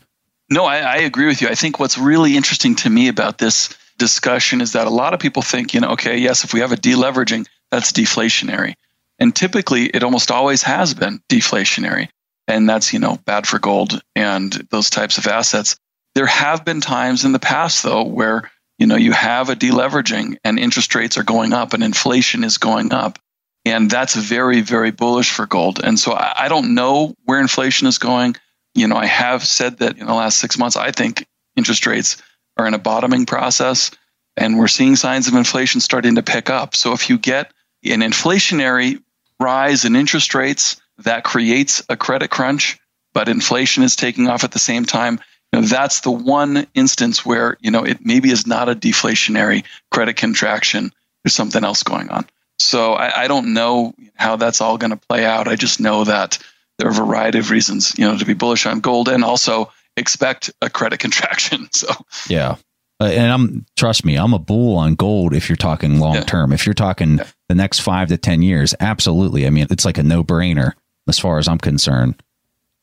[0.49, 1.49] No, I, I agree with you.
[1.49, 5.19] I think what's really interesting to me about this discussion is that a lot of
[5.19, 8.75] people think, you know, okay, yes, if we have a deleveraging, that's deflationary.
[9.19, 12.07] And typically, it almost always has been deflationary.
[12.47, 15.77] And that's, you know, bad for gold and those types of assets.
[16.15, 20.37] There have been times in the past, though, where, you know, you have a deleveraging
[20.43, 23.19] and interest rates are going up and inflation is going up.
[23.65, 25.81] And that's very, very bullish for gold.
[25.83, 28.37] And so I don't know where inflation is going.
[28.73, 32.23] You know, I have said that in the last six months, I think interest rates
[32.57, 33.91] are in a bottoming process
[34.37, 36.73] and we're seeing signs of inflation starting to pick up.
[36.73, 37.51] So if you get
[37.83, 39.03] an inflationary
[39.41, 42.79] rise in interest rates that creates a credit crunch,
[43.13, 45.19] but inflation is taking off at the same time.
[45.53, 49.63] You know, that's the one instance where you know it maybe is not a deflationary
[49.91, 50.91] credit contraction.
[51.23, 52.25] There's something else going on.
[52.59, 55.47] So I, I don't know how that's all going to play out.
[55.47, 56.37] I just know that
[56.77, 59.71] there are a variety of reasons, you know, to be bullish on gold and also
[59.97, 61.67] expect a credit contraction.
[61.71, 61.87] So
[62.27, 62.55] yeah,
[63.01, 66.51] uh, and I'm trust me, I'm a bull on gold if you're talking long term.
[66.51, 66.55] Yeah.
[66.55, 67.27] If you're talking yeah.
[67.47, 69.47] the next five to ten years, absolutely.
[69.47, 70.73] I mean, it's like a no brainer
[71.07, 72.21] as far as I'm concerned.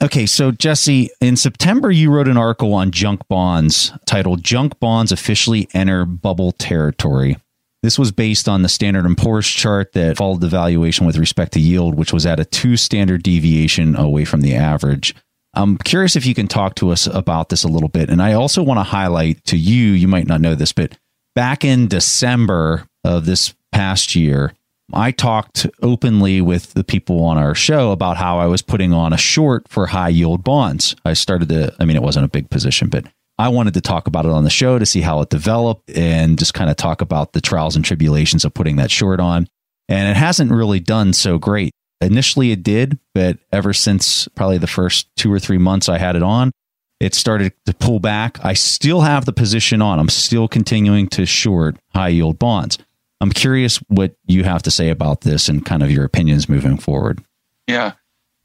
[0.02, 5.10] Okay, so Jesse, in September you wrote an article on junk bonds titled "Junk Bonds
[5.10, 7.38] Officially Enter Bubble Territory."
[7.82, 11.52] This was based on the Standard & Poor's chart that followed the valuation with respect
[11.52, 15.14] to yield, which was at a two standard deviation away from the average.
[15.54, 18.10] I'm curious if you can talk to us about this a little bit.
[18.10, 20.98] And I also want to highlight to you, you might not know this, but
[21.34, 24.52] back in December of this past year,
[24.92, 29.12] I talked openly with the people on our show about how I was putting on
[29.12, 30.94] a short for high yield bonds.
[31.04, 33.04] I started to, I mean, it wasn't a big position, but
[33.38, 36.38] I wanted to talk about it on the show to see how it developed and
[36.38, 39.48] just kind of talk about the trials and tribulations of putting that short on.
[39.88, 41.72] And it hasn't really done so great.
[42.00, 46.16] Initially, it did, but ever since probably the first two or three months I had
[46.16, 46.52] it on,
[47.00, 48.42] it started to pull back.
[48.44, 49.98] I still have the position on.
[49.98, 52.78] I'm still continuing to short high yield bonds.
[53.20, 56.76] I'm curious what you have to say about this and kind of your opinions moving
[56.76, 57.22] forward.
[57.66, 57.92] Yeah.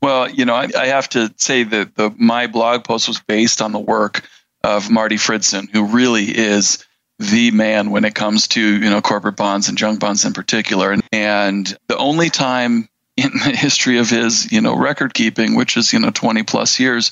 [0.02, 3.62] Well, you know, I, I have to say that the my blog post was based
[3.62, 4.28] on the work
[4.64, 6.86] of Marty Fridson, who really is
[7.20, 10.92] the man when it comes to you know corporate bonds and junk bonds in particular.
[10.92, 15.78] And, and the only time in the history of his, you know, record keeping, which
[15.78, 17.12] is, you know, 20 plus years,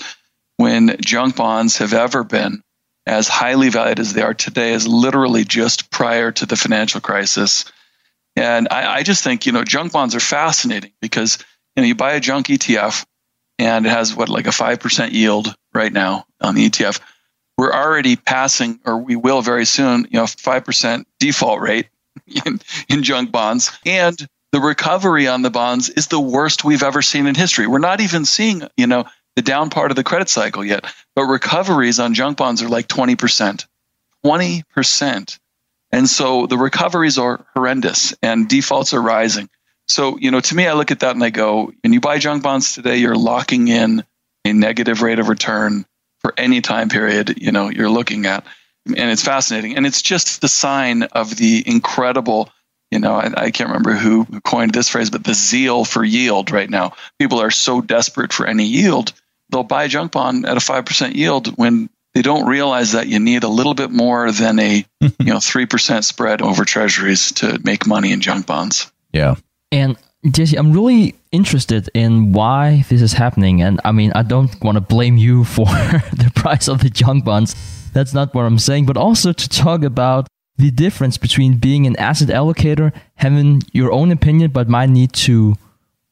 [0.58, 2.62] when junk bonds have ever been
[3.06, 7.66] as highly valued as they are today is literally just prior to the financial crisis.
[8.36, 11.40] And I, I just think, you know, junk bonds are fascinating because,
[11.76, 13.06] you know, you buy a junk ETF
[13.58, 17.00] and it has what, like a 5% yield right now on the ETF.
[17.58, 21.90] We're already passing, or we will very soon, you know, 5% default rate
[22.46, 23.78] in, in junk bonds.
[23.86, 24.18] And
[24.52, 27.68] the recovery on the bonds is the worst we've ever seen in history.
[27.68, 30.86] We're not even seeing, you know, the down part of the credit cycle yet.
[31.16, 33.66] But recoveries on junk bonds are like 20%.
[34.26, 35.40] 20%.
[35.92, 39.50] And so the recoveries are horrendous and defaults are rising.
[39.88, 42.20] So, you know, to me, I look at that and I go, when you buy
[42.20, 44.04] junk bonds today, you're locking in
[44.46, 45.86] a negative rate of return
[46.20, 48.46] for any time period, you know, you're looking at.
[48.86, 49.78] And it's fascinating.
[49.78, 52.50] And it's just the sign of the incredible,
[52.92, 56.52] you know, I, I can't remember who coined this phrase, but the zeal for yield
[56.52, 56.94] right now.
[57.20, 59.14] People are so desperate for any yield,
[59.50, 63.20] they'll buy a junk bond at a 5% yield when they don't realize that you
[63.20, 67.86] need a little bit more than a you know 3% spread over treasuries to make
[67.86, 68.92] money in junk bonds.
[69.12, 69.36] Yeah.
[69.72, 69.98] And
[70.30, 73.62] Jesse, I'm really interested in why this is happening.
[73.62, 77.24] And I mean, I don't want to blame you for the price of the junk
[77.24, 77.56] bonds.
[77.94, 80.28] That's not what I'm saying, but also to talk about
[80.60, 85.56] the difference between being an asset allocator, having your own opinion, but might need to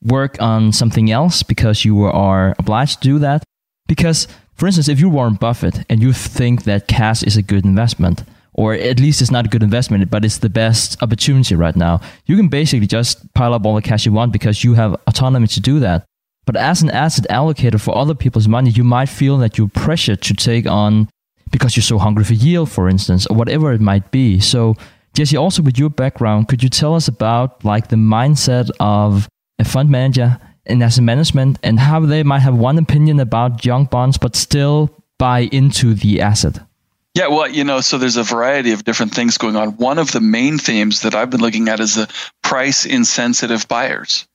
[0.02, 3.44] work on something else because you are obliged to do that.
[3.88, 7.66] Because, for instance, if you're Warren Buffett and you think that cash is a good
[7.66, 11.76] investment, or at least it's not a good investment, but it's the best opportunity right
[11.76, 12.00] now.
[12.26, 15.48] You can basically just pile up all the cash you want because you have autonomy
[15.48, 16.06] to do that.
[16.46, 20.22] But as an asset allocator for other people's money, you might feel that you're pressured
[20.22, 21.10] to take on
[21.52, 24.40] because you're so hungry for yield, for instance, or whatever it might be.
[24.40, 24.76] So,
[25.14, 29.28] Jesse, also with your background, could you tell us about like the mindset of
[29.60, 33.90] a fund manager in asset management and how they might have one opinion about junk
[33.90, 36.60] bonds but still buy into the asset?
[37.16, 39.70] Yeah, well, you know, so there's a variety of different things going on.
[39.78, 42.08] One of the main themes that I've been looking at is the
[42.44, 44.28] price insensitive buyers.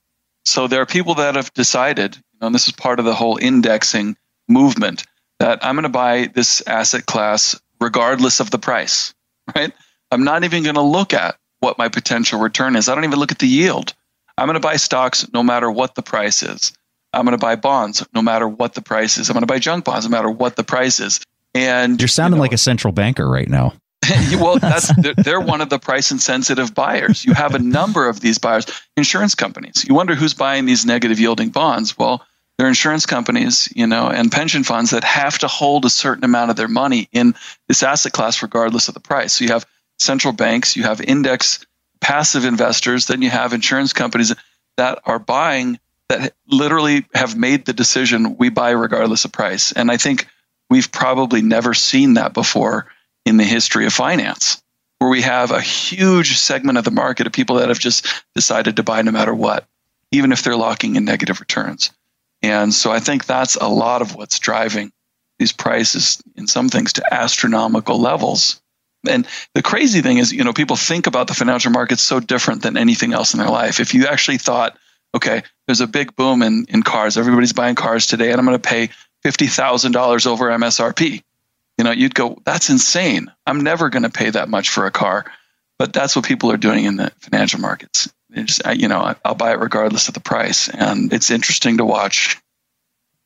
[0.45, 3.15] So there are people that have decided, you know, and this is part of the
[3.15, 4.17] whole indexing
[4.49, 5.05] movement,
[5.43, 9.13] that I'm going to buy this asset class regardless of the price,
[9.57, 9.73] right?
[10.13, 12.89] I'm not even going to look at what my potential return is.
[12.89, 13.93] I don't even look at the yield.
[14.39, 16.73] I'm going to buy stocks no matter what the price is.
[17.13, 19.29] I'm going to buy bonds no matter what the price is.
[19.29, 21.21] I'm going to buy junk bonds no matter what the price is.
[21.57, 23.75] And you're sounding you know, like a central banker right now.
[24.35, 27.25] well, that's they're, they're, one of the price insensitive buyers.
[27.25, 29.85] You have a number of these buyers, insurance companies.
[29.89, 31.99] You wonder who's buying these negative yielding bonds.
[31.99, 32.25] Well,
[32.59, 36.51] they're insurance companies, you know, and pension funds that have to hold a certain amount
[36.51, 37.35] of their money in
[37.69, 39.35] this asset class regardless of the price.
[39.35, 39.67] So you have
[39.99, 41.65] central banks, you have index
[42.01, 44.35] passive investors, then you have insurance companies
[44.77, 49.73] that are buying that literally have made the decision we buy regardless of price.
[49.73, 50.27] And I think
[50.73, 52.87] We've probably never seen that before
[53.27, 54.63] in the history of finance,
[55.01, 58.77] where we have a huge segment of the market of people that have just decided
[58.77, 59.67] to buy no matter what,
[60.13, 61.91] even if they're locking in negative returns.
[62.43, 64.93] And so I think that's a lot of what's driving
[65.39, 68.61] these prices in some things to astronomical levels.
[69.09, 72.63] And the crazy thing is, you know, people think about the financial markets so different
[72.63, 73.81] than anything else in their life.
[73.81, 74.79] If you actually thought,
[75.15, 78.61] okay, there's a big boom in, in cars, everybody's buying cars today, and I'm going
[78.61, 78.91] to pay
[79.25, 81.23] $50,000 over MSRP.
[81.79, 83.33] You know, you'd go, that's insane.
[83.47, 85.25] I'm never going to pay that much for a car.
[85.79, 88.13] But that's what people are doing in the financial markets.
[88.35, 90.69] Just, you know, I'll buy it regardless of the price.
[90.69, 92.41] And it's interesting to watch.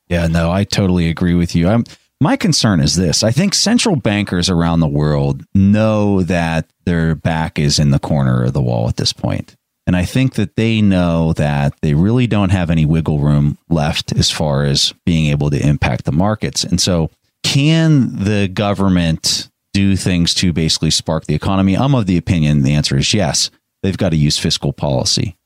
[0.07, 1.67] Yeah, no, I totally agree with you.
[1.67, 1.83] I'm,
[2.19, 7.59] my concern is this I think central bankers around the world know that their back
[7.59, 9.55] is in the corner of the wall at this point.
[9.85, 14.11] And I think that they know that they really don't have any wiggle room left
[14.13, 16.65] as far as being able to impact the markets.
[16.65, 17.09] And so,
[17.43, 21.77] can the government do things to basically spark the economy?
[21.77, 23.49] I'm of the opinion the answer is yes.
[23.87, 25.37] They've got to use fiscal policy.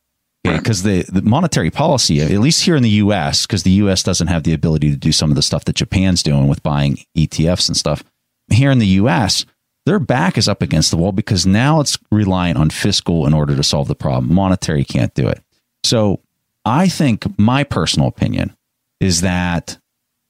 [0.44, 4.26] Because the, the monetary policy, at least here in the US, because the US doesn't
[4.26, 7.68] have the ability to do some of the stuff that Japan's doing with buying ETFs
[7.68, 8.04] and stuff.
[8.52, 9.46] Here in the US,
[9.86, 13.56] their back is up against the wall because now it's reliant on fiscal in order
[13.56, 14.34] to solve the problem.
[14.34, 15.44] Monetary can't do it.
[15.84, 16.22] So
[16.66, 18.58] I think my personal opinion
[19.00, 19.78] is that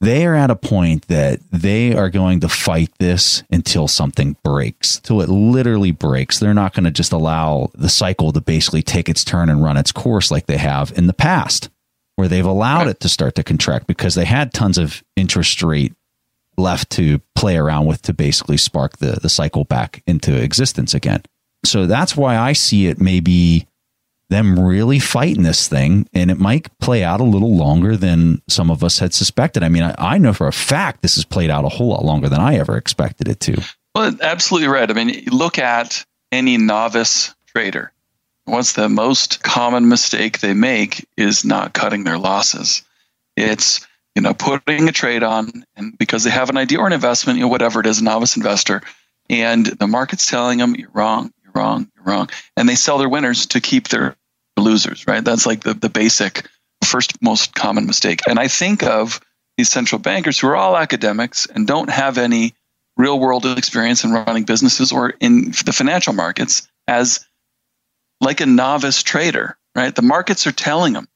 [0.01, 4.99] they are at a point that they are going to fight this until something breaks,
[4.99, 6.39] till it literally breaks.
[6.39, 9.77] They're not going to just allow the cycle to basically take its turn and run
[9.77, 11.69] its course like they have in the past,
[12.15, 15.93] where they've allowed it to start to contract because they had tons of interest rate
[16.57, 21.21] left to play around with to basically spark the, the cycle back into existence again.
[21.63, 23.67] So that's why I see it maybe
[24.31, 28.71] them really fighting this thing, and it might play out a little longer than some
[28.71, 29.61] of us had suspected.
[29.61, 32.03] I mean, I, I know for a fact this has played out a whole lot
[32.03, 33.63] longer than I ever expected it to.
[33.93, 34.89] Well, absolutely right.
[34.89, 37.91] I mean, look at any novice trader.
[38.45, 42.81] What's the most common mistake they make is not cutting their losses.
[43.37, 46.93] It's you know, putting a trade on and because they have an idea or an
[46.93, 48.81] investment, you know, whatever it is, a novice investor,
[49.29, 52.29] and the market's telling them you're wrong, you're wrong, you're wrong.
[52.57, 54.17] And they sell their winners to keep their
[54.61, 55.23] losers, right?
[55.23, 56.47] That's like the, the basic
[56.83, 58.21] first most common mistake.
[58.27, 59.19] And I think of
[59.57, 62.53] these central bankers who are all academics and don't have any
[62.97, 67.25] real world experience in running businesses or in the financial markets as
[68.19, 69.95] like a novice trader, right?
[69.95, 71.07] The markets are telling them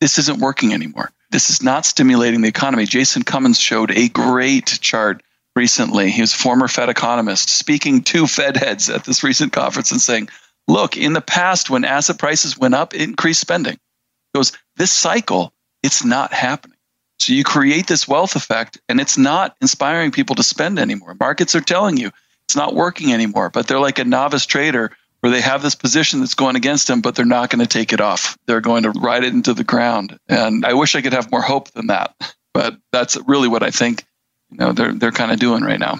[0.00, 1.10] this isn't working anymore.
[1.30, 2.86] This is not stimulating the economy.
[2.86, 5.22] Jason Cummins showed a great chart
[5.56, 6.10] recently.
[6.10, 10.00] He was a former Fed economist speaking to Fed heads at this recent conference and
[10.00, 10.28] saying,
[10.68, 13.74] look, in the past, when asset prices went up, it increased spending.
[13.74, 15.52] He goes, this cycle,
[15.82, 16.76] it's not happening.
[17.18, 21.16] So you create this wealth effect and it's not inspiring people to spend anymore.
[21.18, 22.10] Markets are telling you
[22.44, 26.20] it's not working anymore, but they're like a novice trader where they have this position
[26.20, 28.36] that's going against them, but they're not going to take it off.
[28.46, 30.18] They're going to ride it into the ground.
[30.28, 32.14] And I wish I could have more hope than that.
[32.52, 34.04] But that's really what I think,
[34.50, 35.98] you know, they're they're kind of doing right now.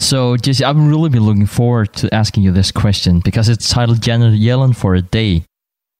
[0.00, 4.00] So, Jesse, I've really been looking forward to asking you this question because it's titled
[4.02, 5.44] Janet Yellen for a Day.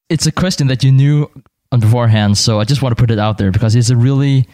[0.09, 1.29] It's a question that you knew
[1.69, 4.47] beforehand, so I just want to put it out there because it's a really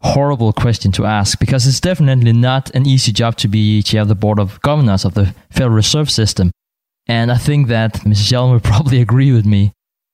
[0.00, 4.08] horrible question to ask because it's definitely not an easy job to be chair of
[4.08, 6.50] the board of governors of the Federal Reserve System.
[7.06, 8.32] And I think that Mrs.
[8.32, 9.72] Yellen would probably agree with me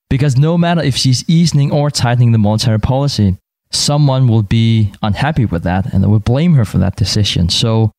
[0.09, 3.37] because no matter if she's easing or tightening the monetary policy,
[3.71, 7.49] someone will be unhappy with that and they will blame her for that decision.
[7.49, 7.91] So,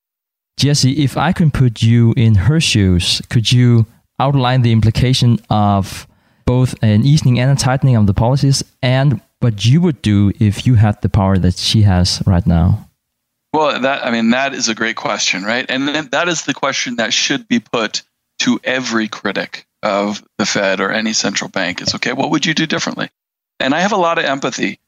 [0.61, 3.87] Jesse, if I can put you in her shoes, could you
[4.19, 6.07] outline the implication of
[6.45, 10.67] both an easing and a tightening of the policies and what you would do if
[10.67, 12.91] you had the power that she has right now?
[13.55, 15.65] Well, that I mean that is a great question, right?
[15.67, 18.03] And that is the question that should be put
[18.41, 22.53] to every critic of the Fed or any central bank is okay, what would you
[22.53, 23.09] do differently?
[23.61, 24.79] And I have a lot of empathy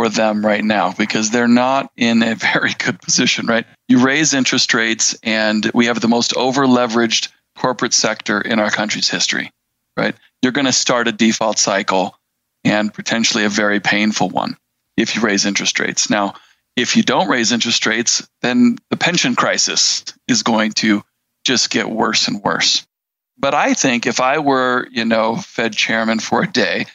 [0.00, 3.66] for them right now because they're not in a very good position, right?
[3.86, 8.70] You raise interest rates and we have the most over leveraged corporate sector in our
[8.70, 9.52] country's history,
[9.98, 10.14] right?
[10.40, 12.16] You're going to start a default cycle
[12.64, 14.56] and potentially a very painful one
[14.96, 16.08] if you raise interest rates.
[16.08, 16.32] Now,
[16.76, 21.02] if you don't raise interest rates, then the pension crisis is going to
[21.44, 22.86] just get worse and worse.
[23.36, 26.86] But I think if I were, you know, Fed chairman for a day,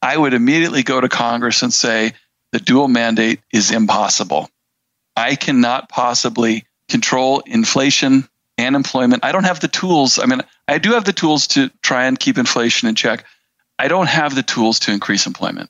[0.00, 2.14] I would immediately go to Congress and say
[2.54, 4.48] the dual mandate is impossible.
[5.16, 9.24] I cannot possibly control inflation and employment.
[9.24, 10.20] I don't have the tools.
[10.20, 13.24] I mean, I do have the tools to try and keep inflation in check.
[13.76, 15.68] I don't have the tools to increase employment.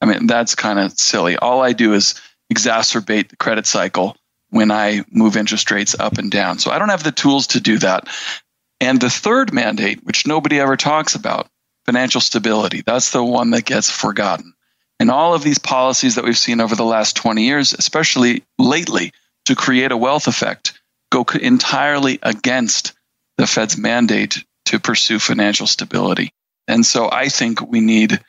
[0.00, 1.36] I mean, that's kind of silly.
[1.36, 2.18] All I do is
[2.50, 4.16] exacerbate the credit cycle
[4.48, 6.58] when I move interest rates up and down.
[6.58, 8.08] So I don't have the tools to do that.
[8.80, 11.50] And the third mandate, which nobody ever talks about,
[11.84, 14.54] financial stability, that's the one that gets forgotten.
[15.02, 19.10] And all of these policies that we've seen over the last 20 years, especially lately,
[19.46, 20.80] to create a wealth effect,
[21.10, 22.92] go entirely against
[23.36, 26.32] the Fed's mandate to pursue financial stability.
[26.68, 28.20] And so I think we need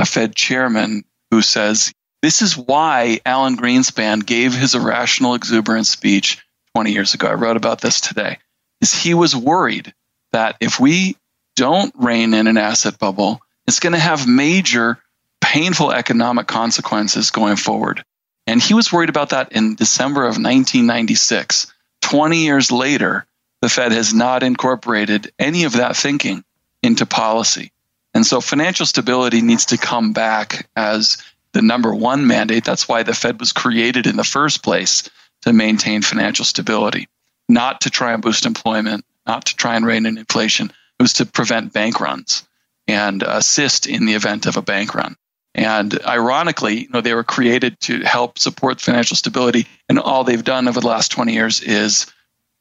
[0.00, 6.44] a Fed chairman who says, this is why Alan Greenspan gave his irrational exuberance speech
[6.74, 7.28] 20 years ago.
[7.28, 8.38] I wrote about this today
[8.80, 9.94] is he was worried
[10.32, 11.14] that if we
[11.54, 14.98] don't rein in an asset bubble, it's going to have major
[15.46, 18.04] painful economic consequences going forward.
[18.48, 21.72] And he was worried about that in December of 1996.
[22.02, 23.26] 20 years later,
[23.60, 26.44] the Fed has not incorporated any of that thinking
[26.82, 27.70] into policy.
[28.12, 31.18] And so financial stability needs to come back as
[31.52, 32.64] the number one mandate.
[32.64, 35.08] That's why the Fed was created in the first place
[35.42, 37.08] to maintain financial stability
[37.48, 40.72] not to try and boost employment, not to try and rein in inflation.
[40.98, 42.46] It was to prevent bank runs
[42.88, 45.16] and assist in the event of a bank run.
[45.56, 50.44] And ironically, you know, they were created to help support financial stability, and all they've
[50.44, 52.06] done over the last 20 years is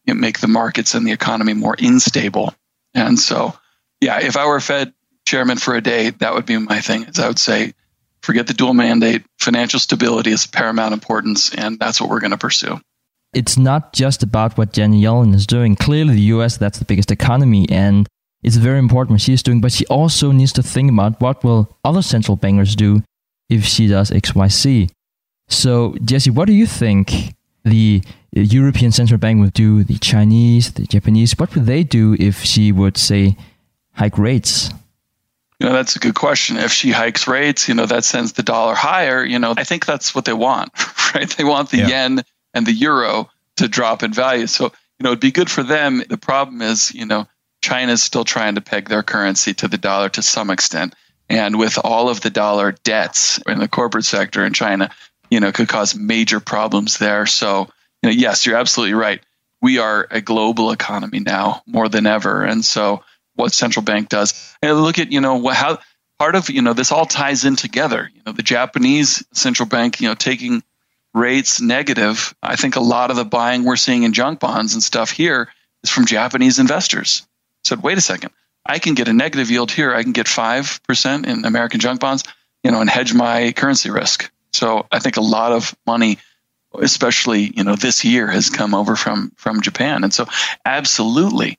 [0.06, 2.56] you know, make the markets and the economy more unstable.
[2.94, 3.54] And so,
[4.00, 4.94] yeah, if I were Fed
[5.28, 7.04] chairman for a day, that would be my thing.
[7.04, 7.74] Is I would say,
[8.22, 9.26] forget the dual mandate.
[9.40, 12.80] Financial stability is paramount importance, and that's what we're going to pursue
[13.36, 15.76] it's not just about what Janet Yellen is doing.
[15.76, 18.08] Clearly, the US, that's the biggest economy, and
[18.44, 21.76] it's very important what she's doing, but she also needs to think about what will
[21.84, 23.02] other central bankers do
[23.50, 24.90] if she does XYZ.
[25.48, 30.86] So, Jesse, what do you think the European Central Bank would do, the Chinese, the
[30.86, 33.38] Japanese, what would they do if she would say
[33.94, 34.72] hike rates?
[35.60, 36.58] You know, that's a good question.
[36.58, 39.24] If she hikes rates, you know, that sends the dollar higher.
[39.24, 40.72] You know, I think that's what they want,
[41.16, 41.30] right?
[41.30, 41.88] They want the yeah.
[41.88, 42.24] yen
[42.54, 44.48] and the euro to drop in value.
[44.48, 44.66] So,
[45.00, 46.04] you know, it'd be good for them.
[46.10, 47.26] The problem is, you know,
[47.66, 50.94] China's still trying to peg their currency to the dollar to some extent.
[51.28, 54.92] And with all of the dollar debts in the corporate sector in China,
[55.32, 57.26] you know, could cause major problems there.
[57.26, 57.62] So,
[58.04, 59.20] you know, yes, you're absolutely right.
[59.64, 62.44] We are a global economy now more than ever.
[62.44, 63.04] And so
[63.34, 65.80] what central bank does, and look at, you know, how
[66.20, 68.12] part of, you know, this all ties in together.
[68.14, 70.62] You know, the Japanese central bank, you know, taking
[71.16, 74.84] rates negative, I think a lot of the buying we're seeing in junk bonds and
[74.84, 75.50] stuff here
[75.84, 77.26] is from Japanese investors.
[77.66, 78.32] Said, wait a second,
[78.66, 79.94] I can get a negative yield here.
[79.94, 82.24] I can get 5% in American junk bonds,
[82.64, 84.32] you know, and hedge my currency risk.
[84.54, 86.18] So I think a lot of money,
[86.80, 90.04] especially, you know, this year has come over from, from Japan.
[90.04, 90.26] And so
[90.66, 91.58] absolutely,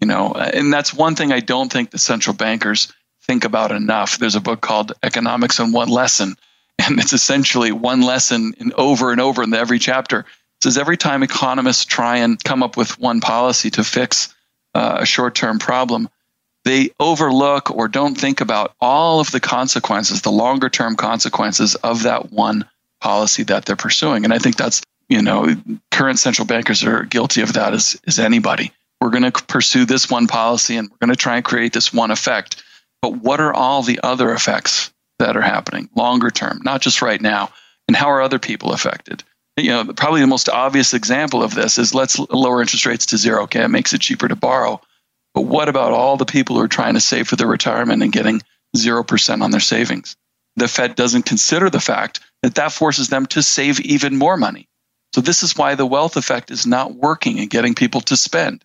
[0.00, 2.92] you know, and that's one thing I don't think the central bankers
[3.22, 4.18] think about enough.
[4.18, 6.36] There's a book called Economics in One Lesson,
[6.78, 10.20] and it's essentially one lesson in over and over in every chapter.
[10.20, 14.33] It says every time economists try and come up with one policy to fix
[14.74, 16.08] uh, a short term problem,
[16.64, 22.04] they overlook or don't think about all of the consequences, the longer term consequences of
[22.04, 22.64] that one
[23.00, 24.24] policy that they're pursuing.
[24.24, 25.54] And I think that's, you know,
[25.90, 28.72] current central bankers are guilty of that as, as anybody.
[29.00, 31.92] We're going to pursue this one policy and we're going to try and create this
[31.92, 32.62] one effect.
[33.02, 37.20] But what are all the other effects that are happening longer term, not just right
[37.20, 37.50] now?
[37.86, 39.22] And how are other people affected?
[39.56, 43.18] You know, probably the most obvious example of this is let's lower interest rates to
[43.18, 43.44] zero.
[43.44, 44.80] Okay, it makes it cheaper to borrow
[45.34, 48.12] but what about all the people who are trying to save for their retirement and
[48.12, 48.40] getting
[48.76, 50.16] 0% on their savings?
[50.56, 54.68] The Fed doesn't consider the fact that that forces them to save even more money.
[55.12, 58.64] So, this is why the wealth effect is not working and getting people to spend.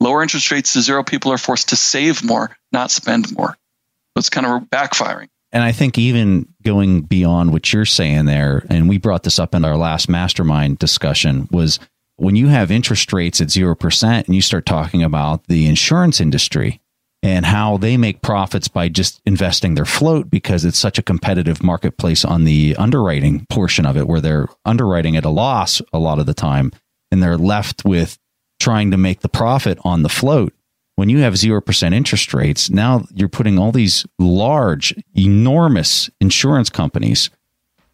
[0.00, 3.50] Lower interest rates to zero, people are forced to save more, not spend more.
[3.50, 5.28] So, it's kind of backfiring.
[5.52, 9.54] And I think even going beyond what you're saying there, and we brought this up
[9.54, 11.78] in our last mastermind discussion, was
[12.16, 16.80] when you have interest rates at 0% and you start talking about the insurance industry
[17.22, 21.62] and how they make profits by just investing their float because it's such a competitive
[21.62, 26.18] marketplace on the underwriting portion of it where they're underwriting at a loss a lot
[26.18, 26.70] of the time
[27.10, 28.18] and they're left with
[28.60, 30.52] trying to make the profit on the float
[30.96, 37.30] when you have 0% interest rates now you're putting all these large enormous insurance companies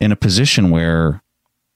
[0.01, 1.23] in a position where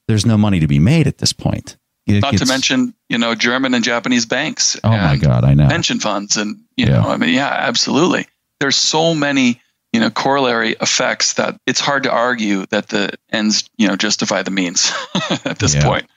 [0.07, 3.35] there's no money to be made at this point not gets, to mention, you know,
[3.35, 4.79] German and Japanese banks.
[4.83, 5.67] Oh my God, I know.
[5.67, 7.01] Pension funds, and you yeah.
[7.01, 8.27] know, I mean, yeah, absolutely.
[8.59, 9.61] There's so many,
[9.93, 14.41] you know, corollary effects that it's hard to argue that the ends, you know, justify
[14.43, 14.91] the means
[15.45, 15.83] at this yeah.
[15.83, 16.07] point.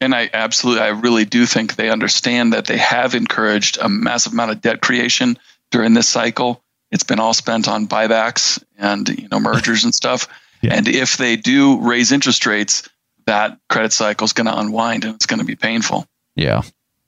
[0.00, 4.32] And I absolutely, I really do think they understand that they have encouraged a massive
[4.32, 5.38] amount of debt creation
[5.70, 6.62] during this cycle.
[6.90, 10.28] It's been all spent on buybacks and you know mergers and stuff.
[10.62, 10.74] Yeah.
[10.74, 12.86] And if they do raise interest rates,
[13.24, 16.04] that credit cycle is going to unwind and it's going to be painful.
[16.36, 16.60] Yeah.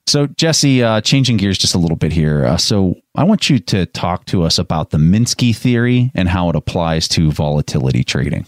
[0.06, 2.46] So, Jesse, uh, changing gears just a little bit here.
[2.46, 6.48] Uh, so, I want you to talk to us about the Minsky theory and how
[6.48, 8.46] it applies to volatility trading.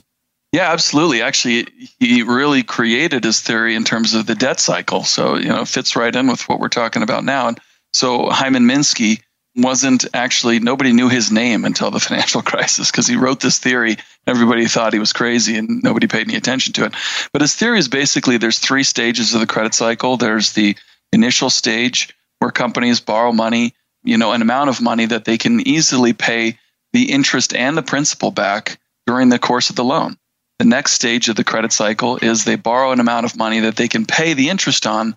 [0.55, 1.21] Yeah, absolutely.
[1.21, 1.67] Actually,
[1.99, 5.03] he really created his theory in terms of the debt cycle.
[5.03, 7.49] So, you know, it fits right in with what we're talking about now.
[7.49, 7.59] And
[7.93, 9.21] so, Hyman Minsky
[9.57, 13.97] wasn't actually nobody knew his name until the financial crisis because he wrote this theory
[14.29, 16.95] everybody thought he was crazy and nobody paid any attention to it
[17.33, 20.77] but his theory is basically there's three stages of the credit cycle there's the
[21.13, 25.61] initial stage where companies borrow money you know an amount of money that they can
[25.61, 26.59] easily pay
[26.93, 30.17] the interest and the principal back during the course of the loan
[30.59, 33.77] the next stage of the credit cycle is they borrow an amount of money that
[33.77, 35.17] they can pay the interest on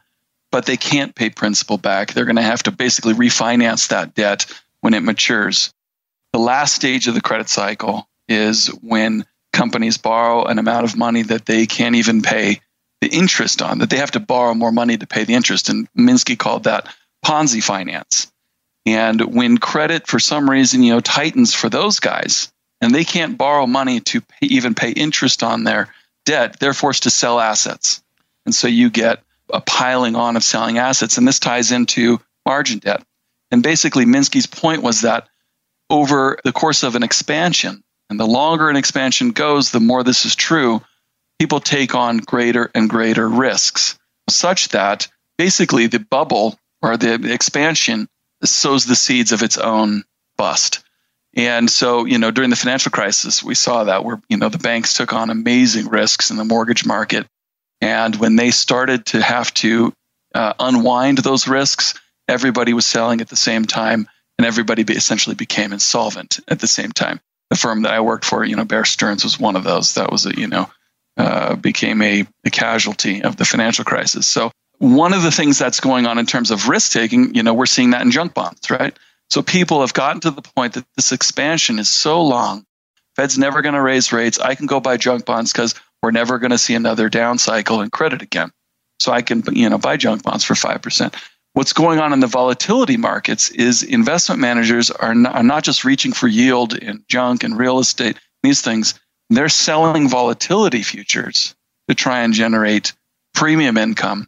[0.52, 2.14] but they can't pay principal back.
[2.14, 4.46] They're going to have to basically refinance that debt
[4.82, 5.74] when it matures.
[6.34, 11.24] The last stage of the credit cycle is when companies borrow an amount of money
[11.24, 12.62] that they can't even pay
[13.02, 15.70] the interest on, that they have to borrow more money to pay the interest.
[15.70, 16.88] And Minsky called that
[17.26, 18.32] Ponzi finance.
[18.86, 22.52] And when credit, for some reason, you know, tightens for those guys,
[22.82, 25.94] and they can't borrow money to pay, even pay interest on their
[26.26, 28.04] debt, they're forced to sell assets.
[28.46, 31.18] And so you get a piling on of selling assets.
[31.18, 33.04] And this ties into margin debt.
[33.52, 35.28] And basically, Minsky's point was that
[35.90, 40.26] over the course of an expansion, and the longer an expansion goes, the more this
[40.26, 40.82] is true,
[41.40, 43.98] people take on greater and greater risks,
[44.30, 45.08] such that
[45.38, 48.08] basically the bubble or the expansion
[48.44, 50.04] sows the seeds of its own
[50.38, 50.84] bust.
[51.38, 54.58] And so, you know, during the financial crisis, we saw that where, you know, the
[54.58, 57.28] banks took on amazing risks in the mortgage market
[57.82, 59.94] and when they started to have to
[60.34, 61.94] uh, unwind those risks,
[62.28, 64.08] everybody was selling at the same time,
[64.38, 67.20] and everybody essentially became insolvent at the same time.
[67.50, 69.94] The firm that I worked for, you know, Bear Stearns was one of those.
[69.94, 70.70] That was a, you know,
[71.16, 74.28] uh, became a, a casualty of the financial crisis.
[74.28, 77.54] So one of the things that's going on in terms of risk taking, you know,
[77.54, 78.96] we're seeing that in junk bonds, right?
[79.30, 82.66] So people have gotten to the point that this expansion is so long.
[83.16, 84.40] Fed's never going to raise rates.
[84.40, 87.82] I can go buy junk bonds because we're never going to see another down cycle
[87.82, 88.52] in credit again.
[89.00, 91.16] So I can, you know, buy junk bonds for 5%.
[91.54, 95.84] What's going on in the volatility markets is investment managers are not, are not just
[95.84, 99.00] reaching for yield in junk and real estate, these things,
[99.30, 101.56] they're selling volatility futures
[101.90, 102.94] to try and generate
[103.34, 104.28] premium income.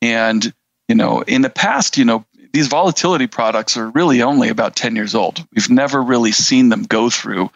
[0.00, 0.52] And,
[0.88, 4.94] you know, in the past, you know, these volatility products are really only about 10
[4.94, 5.44] years old.
[5.54, 7.50] We've never really seen them go through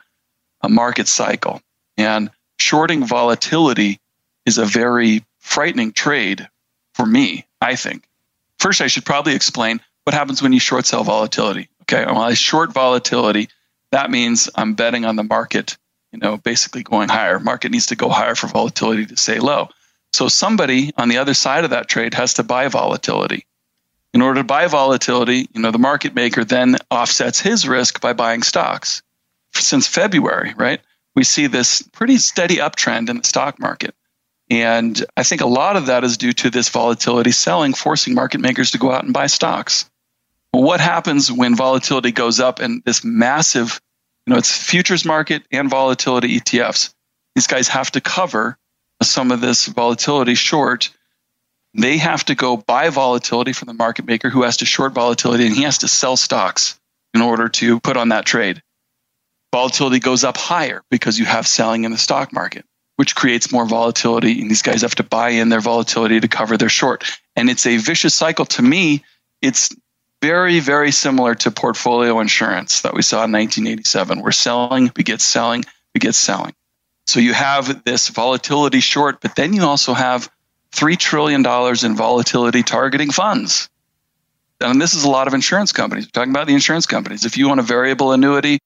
[0.62, 1.60] a market cycle.
[1.96, 4.00] And shorting volatility
[4.46, 6.48] is a very frightening trade
[6.94, 8.08] for me, I think.
[8.58, 11.68] First, I should probably explain what happens when you short sell volatility.
[11.82, 13.48] Okay, well, I short volatility.
[13.92, 15.76] That means I'm betting on the market,
[16.10, 17.38] you know, basically going higher.
[17.38, 19.68] Market needs to go higher for volatility to stay low.
[20.12, 23.44] So somebody on the other side of that trade has to buy volatility.
[24.14, 28.12] In order to buy volatility, you know, the market maker then offsets his risk by
[28.12, 29.02] buying stocks.
[29.54, 30.80] Since February, right?
[31.14, 33.94] We see this pretty steady uptrend in the stock market.
[34.48, 38.40] And I think a lot of that is due to this volatility selling, forcing market
[38.40, 39.90] makers to go out and buy stocks.
[40.52, 43.80] What happens when volatility goes up and this massive,
[44.26, 46.94] you know, it's futures market and volatility ETFs?
[47.34, 48.56] These guys have to cover
[49.02, 50.90] some of this volatility short.
[51.76, 55.46] They have to go buy volatility from the market maker who has to short volatility
[55.46, 56.78] and he has to sell stocks
[57.14, 58.62] in order to put on that trade.
[59.52, 62.64] Volatility goes up higher because you have selling in the stock market
[62.96, 64.40] which creates more volatility.
[64.40, 67.04] And these guys have to buy in their volatility to cover their short.
[67.36, 68.46] And it's a vicious cycle.
[68.46, 69.04] To me,
[69.40, 69.74] it's
[70.22, 74.20] very, very similar to portfolio insurance that we saw in 1987.
[74.20, 75.64] We're selling, we get selling,
[75.94, 76.54] we get selling.
[77.06, 80.30] So you have this volatility short, but then you also have
[80.76, 81.44] $3 trillion
[81.84, 83.68] in volatility targeting funds.
[84.60, 86.06] And this is a lot of insurance companies.
[86.06, 87.24] We're talking about the insurance companies.
[87.24, 88.58] If you want a variable annuity,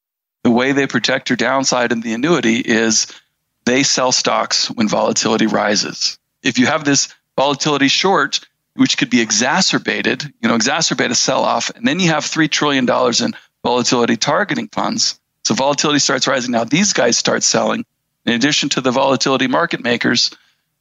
[0.43, 3.07] the way they protect your downside in the annuity is
[3.65, 6.19] they sell stocks when volatility rises.
[6.43, 8.41] If you have this volatility short,
[8.75, 12.51] which could be exacerbated, you know, exacerbate a sell off, and then you have $3
[12.51, 15.21] trillion in volatility targeting funds.
[15.45, 16.53] So volatility starts rising.
[16.53, 17.85] Now these guys start selling.
[18.27, 20.31] In addition to the volatility market makers,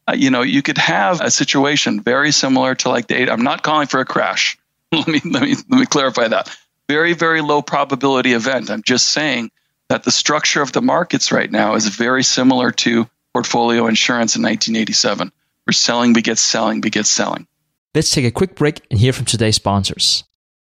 [0.09, 3.29] Uh, you know, you could have a situation very similar to like the.
[3.29, 4.57] I'm not calling for a crash.
[4.91, 6.55] let me let me let me clarify that.
[6.87, 8.71] Very very low probability event.
[8.71, 9.51] I'm just saying
[9.89, 14.41] that the structure of the markets right now is very similar to portfolio insurance in
[14.41, 15.31] 1987,
[15.65, 17.45] where selling begets selling begets selling.
[17.93, 20.23] Let's take a quick break and hear from today's sponsors.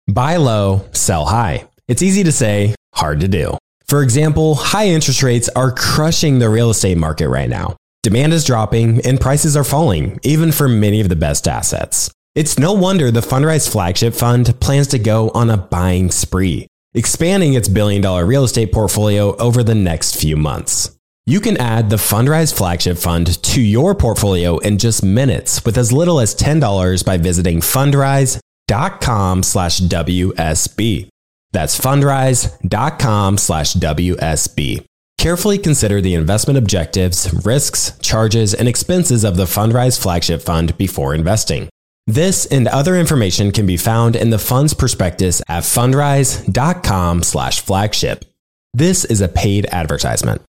[0.08, 1.68] Buy low, sell high.
[1.88, 3.58] It's easy to say, hard to do.
[3.88, 7.76] For example, high interest rates are crushing the real estate market right now.
[8.04, 12.12] Demand is dropping and prices are falling, even for many of the best assets.
[12.36, 17.54] It's no wonder the Fundrise flagship fund plans to go on a buying spree expanding
[17.54, 20.96] its billion dollar real estate portfolio over the next few months.
[21.26, 25.94] You can add the Fundrise flagship fund to your portfolio in just minutes with as
[25.94, 31.08] little as $10 by visiting fundrise.com slash WSB.
[31.52, 34.86] That's fundrise.com slash WSB.
[35.20, 41.14] Carefully consider the investment objectives, risks, charges, and expenses of the Fundrise flagship fund before
[41.14, 41.68] investing.
[42.08, 48.24] This and other information can be found in the fund's prospectus at fundrise.com slash flagship.
[48.74, 50.42] This is a paid advertisement.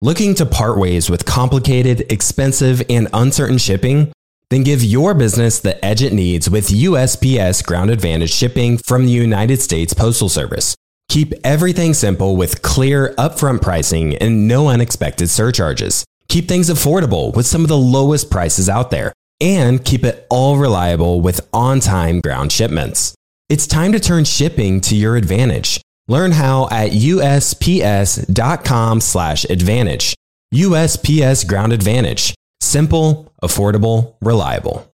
[0.00, 4.12] Looking to part ways with complicated, expensive, and uncertain shipping?
[4.48, 9.10] Then give your business the edge it needs with USPS Ground Advantage shipping from the
[9.10, 10.76] United States Postal Service.
[11.12, 16.06] Keep everything simple with clear, upfront pricing and no unexpected surcharges.
[16.30, 20.56] Keep things affordable with some of the lowest prices out there and keep it all
[20.56, 23.14] reliable with on time ground shipments.
[23.50, 25.82] It's time to turn shipping to your advantage.
[26.08, 30.14] Learn how at usps.com/slash advantage.
[30.54, 32.34] USPS Ground Advantage.
[32.62, 34.90] Simple, affordable, reliable.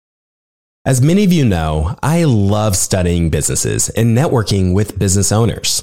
[0.87, 5.83] As many of you know, I love studying businesses and networking with business owners.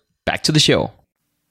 [0.31, 0.89] back to the show.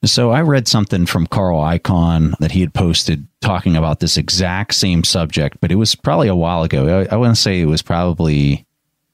[0.07, 4.75] So I read something from Carl Icahn that he had posted talking about this exact
[4.75, 7.01] same subject, but it was probably a while ago.
[7.11, 8.65] I, I want to say it was probably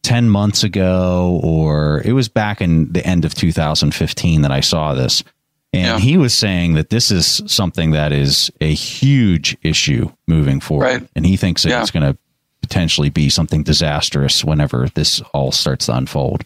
[0.04, 4.94] 10 months ago, or it was back in the end of 2015 that I saw
[4.94, 5.24] this.
[5.72, 5.98] And Yeah.
[5.98, 10.84] he was saying that this is something that is a huge issue moving forward.
[10.84, 11.08] Right.
[11.16, 11.80] And he thinks that Yeah.
[11.82, 12.16] it's going to
[12.62, 16.44] potentially be something disastrous whenever this all starts to unfold.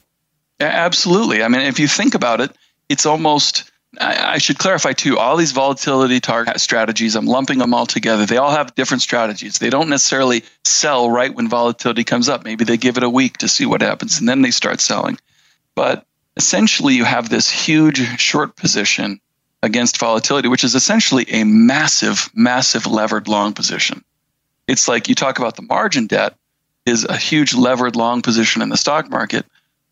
[0.58, 1.42] Absolutely.
[1.42, 2.56] I mean, if you think about it,
[2.91, 3.70] it's almost.
[4.01, 5.18] I should clarify too.
[5.18, 8.24] All these volatility target strategies, I'm lumping them all together.
[8.24, 9.59] They all have different strategies.
[9.59, 12.45] They don't necessarily sell right when volatility comes up.
[12.45, 15.18] Maybe they give it a week to see what happens, and then they start selling.
[15.74, 19.20] But essentially, you have this huge short position
[19.62, 24.05] against volatility, which is essentially a massive, massive levered long position.
[24.68, 26.36] It's like you talk about the margin debt
[26.86, 29.45] is a huge levered long position in the stock market.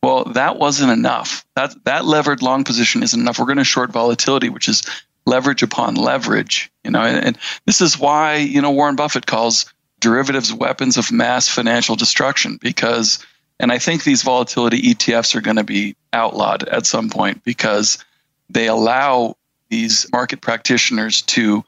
[0.08, 1.44] Well, that wasn't enough.
[1.54, 3.38] That that levered long position isn't enough.
[3.38, 4.82] We're going to short volatility, which is
[5.26, 6.72] leverage upon leverage.
[6.82, 11.12] You know, and, and this is why you know Warren Buffett calls derivatives weapons of
[11.12, 13.18] mass financial destruction because,
[13.60, 18.02] and I think these volatility ETFs are going to be outlawed at some point because
[18.48, 19.36] they allow
[19.68, 21.62] these market practitioners to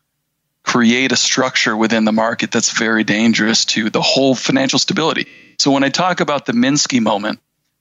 [0.63, 5.27] create a structure within the market that's very dangerous to the whole financial stability.
[5.59, 7.39] So when I talk about the Minsky moment,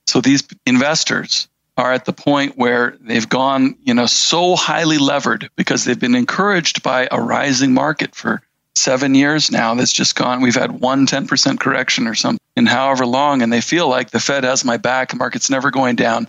[0.09, 1.47] so these investors
[1.77, 6.15] are at the point where they've gone, you know, so highly levered because they've been
[6.15, 8.41] encouraged by a rising market for
[8.75, 10.41] seven years now that's just gone.
[10.41, 14.19] We've had one 10% correction or something in however long, and they feel like the
[14.19, 16.27] Fed has my back, the market's never going down.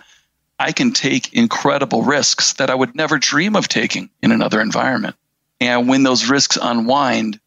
[0.58, 5.16] I can take incredible risks that I would never dream of taking in another environment.
[5.58, 7.40] And when those risks unwind,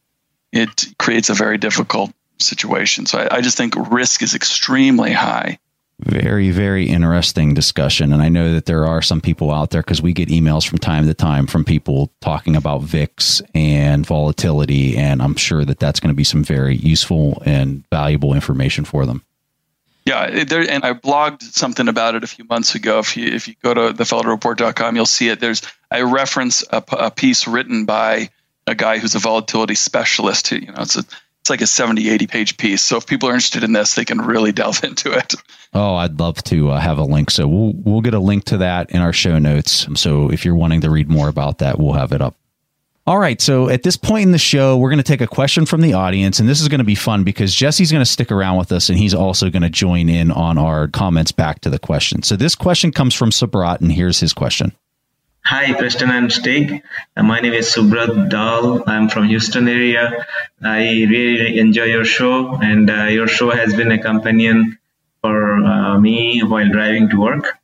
[0.52, 3.06] it creates a very difficult situation.
[3.06, 5.60] So I, I just think risk is extremely high.
[6.06, 8.12] Very, very interesting discussion.
[8.12, 10.80] And I know that there are some people out there because we get emails from
[10.80, 14.98] time to time from people talking about VIX and volatility.
[14.98, 19.06] And I'm sure that that's going to be some very useful and valuable information for
[19.06, 19.24] them.
[20.06, 23.00] Yeah, there, and I blogged something about it a few months ago.
[23.00, 25.40] If you if you go to thefelderreport.com, you'll see it.
[25.40, 28.30] There's I reference a piece written by
[28.68, 30.50] a guy who's a volatility specialist.
[30.50, 31.06] Who, you know, it's a
[31.44, 32.82] it's like a 70, 80 page piece.
[32.82, 35.34] So if people are interested in this, they can really delve into it.
[35.74, 37.32] Oh, I'd love to uh, have a link.
[37.32, 39.86] So we'll we'll get a link to that in our show notes.
[39.96, 42.38] So if you're wanting to read more about that, we'll have it up.
[43.06, 43.42] All right.
[43.42, 45.92] So at this point in the show, we're going to take a question from the
[45.92, 48.72] audience, and this is going to be fun because Jesse's going to stick around with
[48.72, 52.24] us, and he's also going to join in on our comments back to the question.
[52.24, 54.72] So this question comes from Sabrat, and here's his question.
[55.46, 56.84] Hi, Preston and Stig.
[57.18, 58.82] Uh, my name is Subrat Dal.
[58.88, 60.26] I'm from Houston area.
[60.64, 64.78] I really enjoy your show, and uh, your show has been a companion
[65.22, 67.60] for uh, me while driving to work.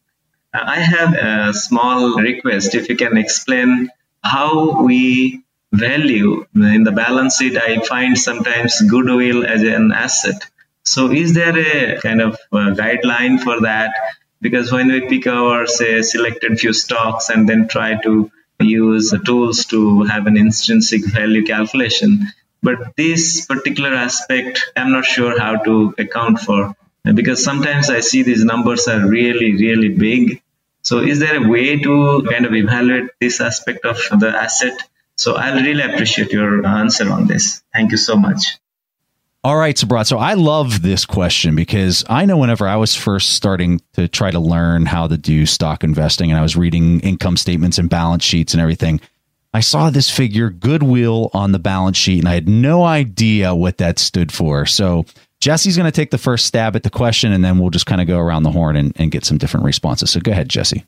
[0.54, 2.76] Uh, I have a small request.
[2.76, 3.90] If you can explain
[4.22, 10.46] how we value in the balance sheet, I find sometimes goodwill as an asset.
[10.84, 13.94] So, is there a kind of uh, guideline for that?
[14.42, 19.20] Because when we pick our, say, selected few stocks and then try to use the
[19.20, 22.28] tools to have an intrinsic value calculation,
[22.62, 28.24] but this particular aspect, I'm not sure how to account for because sometimes I see
[28.24, 30.42] these numbers are really, really big.
[30.82, 34.78] So, is there a way to kind of evaluate this aspect of the asset?
[35.16, 37.62] So, I'll really appreciate your answer on this.
[37.74, 38.58] Thank you so much.
[39.42, 40.06] All right, Sabrat.
[40.06, 44.32] So I love this question because I know whenever I was first starting to try
[44.32, 48.24] to learn how to do stock investing and I was reading income statements and balance
[48.26, 49.00] sheets and everything,
[49.54, 53.78] I saw this figure, goodwill, on the balance sheet, and I had no idea what
[53.78, 54.66] that stood for.
[54.66, 55.06] So
[55.40, 58.02] Jesse's going to take the first stab at the question, and then we'll just kind
[58.02, 60.12] of go around the horn and, and get some different responses.
[60.12, 60.84] So go ahead, Jesse.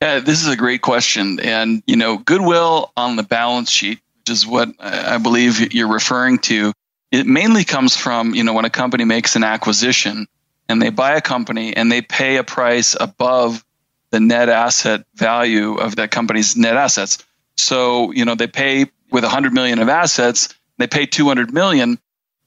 [0.00, 1.38] Yeah, this is a great question.
[1.38, 5.92] And, you know, goodwill on the balance sheet, which is what I I believe you're
[5.92, 6.72] referring to,
[7.12, 10.26] it mainly comes from, you know, when a company makes an acquisition
[10.68, 13.64] and they buy a company and they pay a price above
[14.10, 17.18] the net asset value of that company's net assets.
[17.56, 21.98] So, you know, they pay with 100 million of assets, they pay 200 million.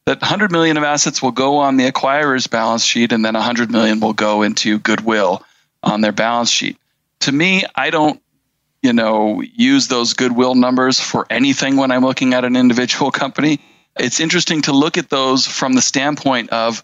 [0.06, 3.72] That 100 million of assets will go on the acquirer's balance sheet and then 100
[3.72, 5.44] million will go into goodwill
[5.82, 6.78] on their balance sheet.
[7.22, 8.22] To me, I don't
[8.86, 13.60] you know, use those goodwill numbers for anything when I'm looking at an individual company.
[13.98, 16.84] It's interesting to look at those from the standpoint of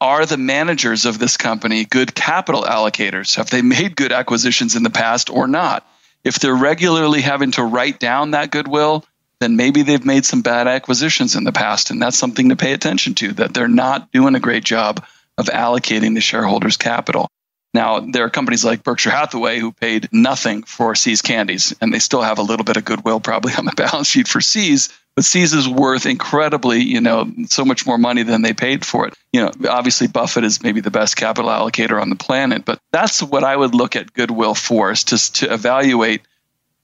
[0.00, 3.36] are the managers of this company good capital allocators?
[3.36, 5.86] Have they made good acquisitions in the past or not?
[6.22, 9.04] If they're regularly having to write down that goodwill,
[9.40, 11.90] then maybe they've made some bad acquisitions in the past.
[11.90, 15.04] And that's something to pay attention to, that they're not doing a great job
[15.36, 17.28] of allocating the shareholders' capital.
[17.74, 21.98] Now, there are companies like Berkshire Hathaway who paid nothing for See's candies, and they
[21.98, 24.88] still have a little bit of goodwill probably on the balance sheet for See's,
[25.18, 29.14] but is worth incredibly, you know, so much more money than they paid for it.
[29.32, 33.20] You know, obviously Buffett is maybe the best capital allocator on the planet, but that's
[33.20, 36.22] what I would look at goodwill for is to, to evaluate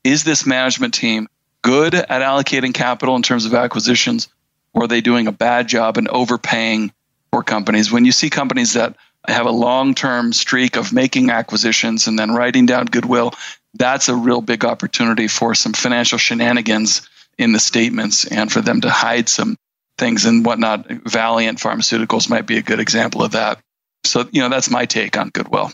[0.02, 1.28] is this management team
[1.62, 4.26] good at allocating capital in terms of acquisitions,
[4.72, 6.92] or are they doing a bad job and overpaying
[7.30, 7.92] for companies?
[7.92, 8.96] When you see companies that
[9.28, 13.32] have a long term streak of making acquisitions and then writing down goodwill,
[13.74, 17.08] that's a real big opportunity for some financial shenanigans
[17.38, 19.56] in the statements and for them to hide some
[19.98, 20.86] things and whatnot.
[20.88, 23.58] Valeant Pharmaceuticals might be a good example of that.
[24.04, 25.72] So, you know, that's my take on goodwill.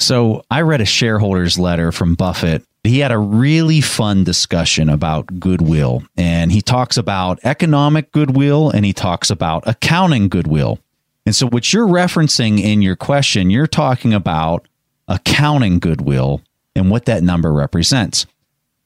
[0.00, 2.64] So I read a shareholders letter from Buffett.
[2.82, 8.84] He had a really fun discussion about goodwill, and he talks about economic goodwill and
[8.84, 10.78] he talks about accounting goodwill.
[11.24, 14.68] And so, what you're referencing in your question, you're talking about
[15.08, 16.42] accounting goodwill
[16.76, 18.26] and what that number represents.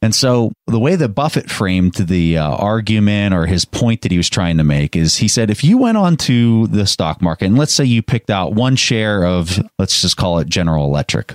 [0.00, 4.16] And so, the way that Buffett framed the uh, argument or his point that he
[4.16, 7.58] was trying to make is he said, if you went onto the stock market and
[7.58, 11.34] let's say you picked out one share of, let's just call it General Electric,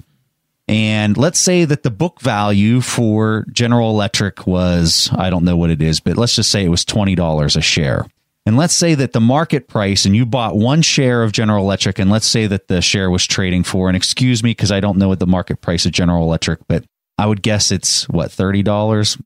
[0.68, 5.70] and let's say that the book value for General Electric was, I don't know what
[5.70, 8.05] it is, but let's just say it was $20 a share.
[8.45, 11.99] And let's say that the market price and you bought one share of General Electric,
[11.99, 14.97] and let's say that the share was trading for, and excuse me because I don't
[14.97, 16.86] know what the market price of General Electric, but
[17.24, 19.21] I would guess it's what, $30?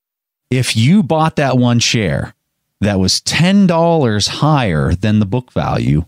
[0.52, 2.36] If you bought that one share
[2.80, 6.06] that was $10 higher than the book value,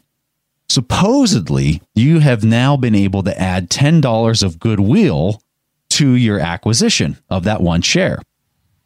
[0.70, 5.42] supposedly you have now been able to add $10 of goodwill
[5.90, 8.22] to your acquisition of that one share.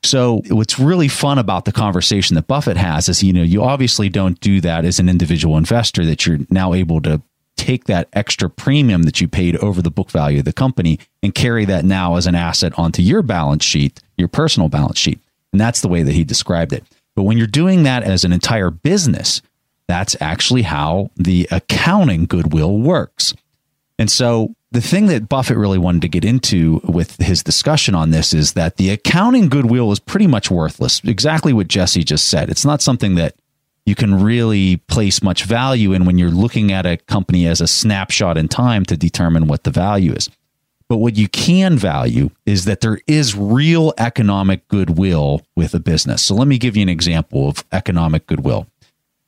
[0.03, 4.07] So what's really fun about the conversation that Buffett has is, you know, you obviously
[4.07, 7.21] don't do that as an individual investor that you're now able to
[7.63, 11.33] take that extra premium that you paid over the book value of the company and
[11.33, 15.21] carry that now as an asset onto your balance sheet, your personal balance sheet.
[15.53, 16.83] And that's the way that he described it.
[17.15, 19.41] But when you're doing that as an entire business,
[19.87, 23.33] that's actually how the accounting goodwill works.
[23.97, 28.09] And so the thing that Buffett really wanted to get into with his discussion on
[28.09, 31.01] this is that the accounting goodwill is pretty much worthless.
[31.05, 32.49] Exactly what Jesse just said.
[32.49, 33.35] It's not something that
[33.85, 37.67] you can really place much value in when you're looking at a company as a
[37.67, 40.29] snapshot in time to determine what the value is.
[40.89, 46.23] But what you can value is that there is real economic goodwill with a business.
[46.23, 48.67] So let me give you an example of economic goodwill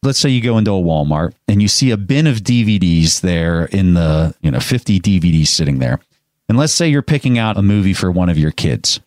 [0.05, 3.65] let's say you go into a Walmart and you see a bin of DVDs there
[3.65, 5.99] in the, you know, 50 DVDs sitting there.
[6.47, 8.99] And let's say you're picking out a movie for one of your kids.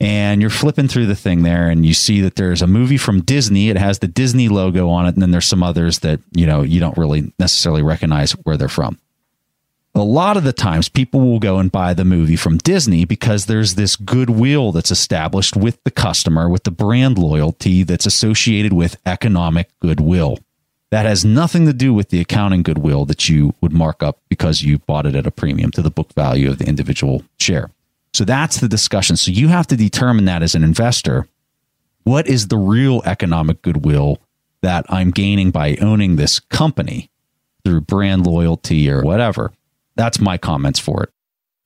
[0.00, 3.22] And you're flipping through the thing there and you see that there's a movie from
[3.22, 3.68] Disney.
[3.68, 5.14] It has the Disney logo on it.
[5.14, 8.68] And then there's some others that, you know, you don't really necessarily recognize where they're
[8.68, 8.98] from
[9.98, 13.46] a lot of the times people will go and buy the movie from Disney because
[13.46, 18.96] there's this goodwill that's established with the customer, with the brand loyalty that's associated with
[19.06, 20.38] economic goodwill.
[20.90, 24.62] That has nothing to do with the accounting goodwill that you would mark up because
[24.62, 27.70] you bought it at a premium to the book value of the individual share.
[28.12, 29.16] So that's the discussion.
[29.16, 31.28] So you have to determine that as an investor.
[32.04, 34.18] What is the real economic goodwill
[34.62, 37.10] that I'm gaining by owning this company
[37.64, 39.52] through brand loyalty or whatever?
[39.94, 41.10] That's my comments for it.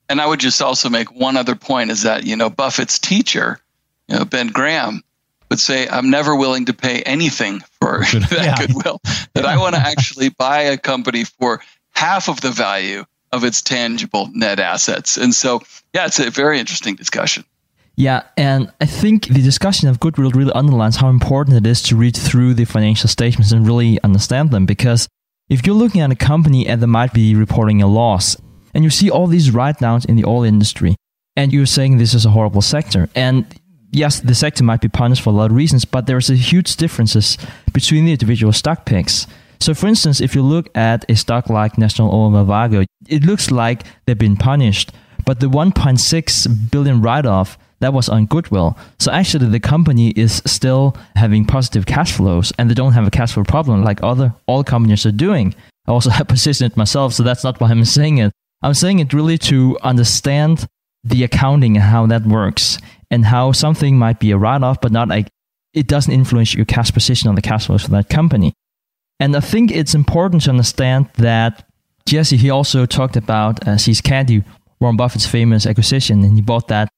[0.09, 3.61] And I would just also make one other point is that, you know, Buffett's teacher,
[4.09, 5.03] you know, Ben Graham,
[5.49, 8.67] would say, I'm never willing to pay anything for that yeah.
[8.67, 9.01] goodwill.
[9.35, 11.63] That I want to actually buy a company for
[11.95, 15.17] half of the value of its tangible net assets.
[15.17, 15.63] And so,
[15.95, 17.45] yeah, it's a very interesting discussion.
[17.97, 21.97] Yeah, and I think the discussion of goodwill really underlines how important it is to
[21.97, 25.09] read through the financial statements and really understand them because
[25.51, 28.37] if you're looking at a company and they might be reporting a loss,
[28.73, 30.97] and you see all these write downs in the oil industry,
[31.37, 33.45] and you're saying this is a horrible sector, and
[33.91, 36.77] yes, the sector might be punished for a lot of reasons, but there's a huge
[36.77, 37.37] differences
[37.73, 39.27] between the individual stock picks.
[39.63, 43.53] So, for instance, if you look at a stock like National Oilwell Varco, it looks
[43.53, 44.91] like they've been punished,
[45.25, 48.77] but the 1.6 billion write-off that was on goodwill.
[48.99, 53.11] So actually, the company is still having positive cash flows, and they don't have a
[53.11, 55.55] cash flow problem like other all companies are doing.
[55.87, 58.33] I also have positioned it myself, so that's not why I'm saying it.
[58.63, 60.67] I'm saying it really to understand
[61.05, 62.79] the accounting and how that works
[63.13, 65.29] and how something might be a write off, but not like
[65.73, 68.55] it doesn't influence your cash position on the cash flows for that company.
[69.23, 71.65] And I think it's important to understand that
[72.07, 74.43] Jesse, he also talked about uh, Candy,
[74.81, 76.89] Warren Buffett's famous acquisition, and he bought that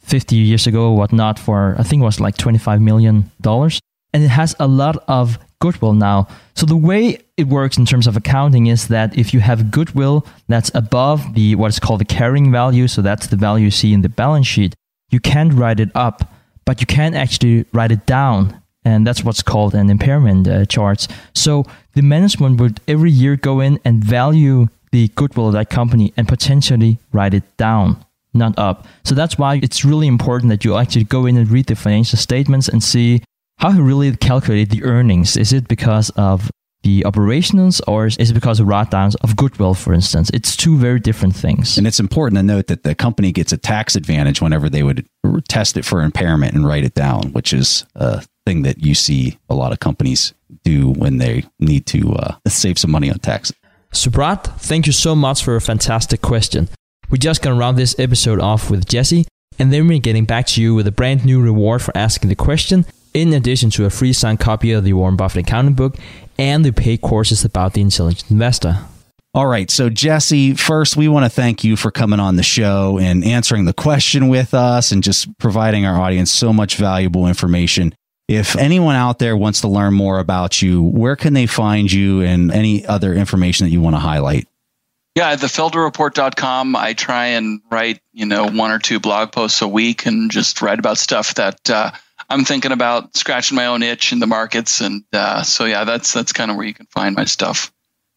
[0.00, 3.30] 50 years ago or whatnot for, I think it was like $25 million.
[3.44, 6.26] And it has a lot of goodwill now.
[6.54, 10.26] So the way it works in terms of accounting is that if you have goodwill
[10.48, 13.92] that's above the what is called the carrying value, so that's the value you see
[13.92, 14.74] in the balance sheet,
[15.10, 16.32] you can't write it up,
[16.64, 18.63] but you can actually write it down.
[18.84, 21.08] And that's what's called an impairment uh, charge.
[21.34, 21.64] So
[21.94, 26.28] the management would every year go in and value the goodwill of that company and
[26.28, 28.86] potentially write it down, not up.
[29.04, 32.18] So that's why it's really important that you actually go in and read the financial
[32.18, 33.22] statements and see
[33.58, 35.36] how he really calculated the earnings.
[35.36, 36.50] Is it because of
[36.82, 40.30] the operations or is it because of write downs of goodwill, for instance?
[40.34, 41.78] It's two very different things.
[41.78, 45.06] And it's important to note that the company gets a tax advantage whenever they would
[45.48, 49.38] test it for impairment and write it down, which is a thing that you see
[49.48, 53.52] a lot of companies do when they need to uh, save some money on tax.
[53.92, 56.68] Subrat, thank you so much for a fantastic question.
[57.10, 59.26] We're just going to round this episode off with Jesse,
[59.58, 62.36] and then we're getting back to you with a brand new reward for asking the
[62.36, 65.96] question in addition to a free signed copy of the Warren Buffett accounting book
[66.36, 68.78] and the paid courses about the intelligent investor.
[69.32, 69.70] All right.
[69.70, 73.64] So, Jesse, first, we want to thank you for coming on the show and answering
[73.64, 77.94] the question with us and just providing our audience so much valuable information.
[78.26, 82.22] If anyone out there wants to learn more about you, where can they find you
[82.22, 84.48] and any other information that you want to highlight?
[85.14, 89.68] Yeah, at thefelderreport.com, I try and write, you know, one or two blog posts a
[89.68, 91.92] week and just write about stuff that uh,
[92.28, 96.12] I'm thinking about scratching my own itch in the markets, and uh, so yeah, that's
[96.12, 97.72] that's kind of where you can find my stuff.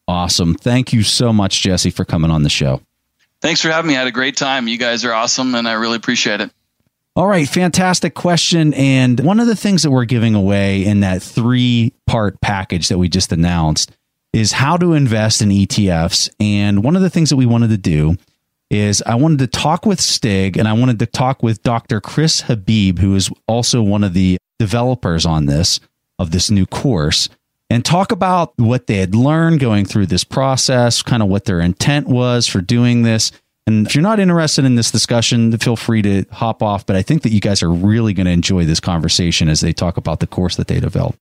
[0.08, 0.56] Awesome.
[0.56, 2.82] Thank you so much, Jesse, for coming on the show.
[3.42, 3.96] Thanks for having me.
[3.96, 4.68] I had a great time.
[4.68, 6.50] You guys are awesome, and I really appreciate it.
[7.18, 8.76] All right, fantastic question.
[8.76, 13.00] And one of the things that we're giving away in that three part package that
[13.00, 13.92] we just announced
[14.34, 16.30] is how to invest in ETFs.
[16.40, 18.18] And one of the things that we wanted to do
[18.70, 22.00] is I wanted to talk with Stig and I wanted to talk with Dr.
[22.00, 25.80] Chris Habib, who is also one of the developers on this
[26.20, 27.30] of this new course,
[27.72, 31.62] and talk about what they had learned going through this process, kind of what their
[31.62, 33.32] intent was for doing this.
[33.68, 36.86] And if you're not interested in this discussion, feel free to hop off.
[36.86, 39.74] But I think that you guys are really going to enjoy this conversation as they
[39.74, 41.20] talk about the course that they developed.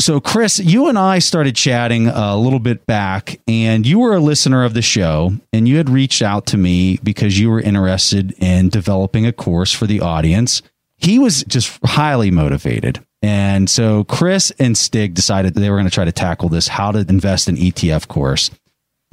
[0.00, 4.20] So, Chris, you and I started chatting a little bit back, and you were a
[4.20, 8.34] listener of the show, and you had reached out to me because you were interested
[8.42, 10.62] in developing a course for the audience.
[10.96, 13.04] He was just highly motivated.
[13.22, 16.66] And so, Chris and Stig decided that they were going to try to tackle this
[16.66, 18.50] how to invest in ETF course.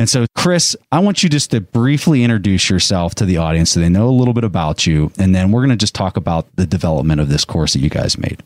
[0.02, 3.80] And so, Chris, I want you just to briefly introduce yourself to the audience so
[3.80, 5.12] they know a little bit about you.
[5.20, 7.90] And then we're going to just talk about the development of this course that you
[7.92, 8.42] guys made.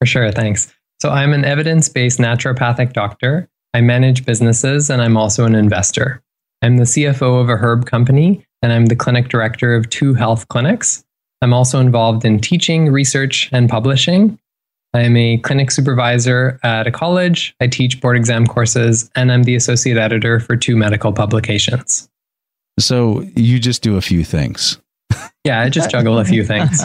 [0.00, 0.30] For sure.
[0.30, 0.72] Thanks.
[1.00, 3.48] So I'm an evidence based naturopathic doctor.
[3.74, 6.22] I manage businesses and I'm also an investor.
[6.62, 10.46] I'm the CFO of a herb company and I'm the clinic director of two health
[10.46, 11.04] clinics.
[11.42, 14.38] I'm also involved in teaching, research, and publishing.
[14.94, 17.54] I'm a clinic supervisor at a college.
[17.60, 22.08] I teach board exam courses, and I'm the associate editor for two medical publications.
[22.78, 24.78] So you just do a few things.
[25.44, 26.82] Yeah, I just juggle a few things.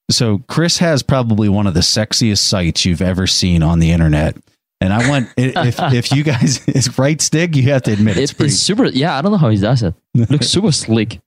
[0.10, 4.36] so Chris has probably one of the sexiest sites you've ever seen on the internet.
[4.80, 8.32] And I want if if you guys is right Stig, you have to admit it's,
[8.32, 8.86] it, pretty, it's super.
[8.86, 9.94] Yeah, I don't know how he does it.
[10.14, 11.20] it looks super slick.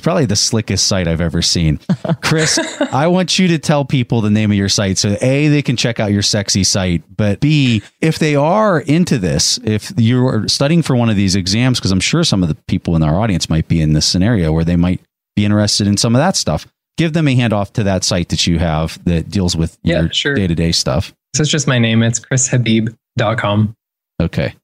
[0.00, 1.78] It's probably the slickest site I've ever seen.
[2.22, 2.58] Chris,
[2.90, 5.76] I want you to tell people the name of your site so A, they can
[5.76, 10.80] check out your sexy site, but B, if they are into this, if you're studying
[10.80, 13.50] for one of these exams, because I'm sure some of the people in our audience
[13.50, 15.02] might be in this scenario where they might
[15.36, 18.46] be interested in some of that stuff, give them a handoff to that site that
[18.46, 20.34] you have that deals with yeah, your sure.
[20.34, 21.12] day to day stuff.
[21.36, 22.02] So it's just my name.
[22.02, 23.76] It's chrishabib.com.
[24.22, 24.54] Okay.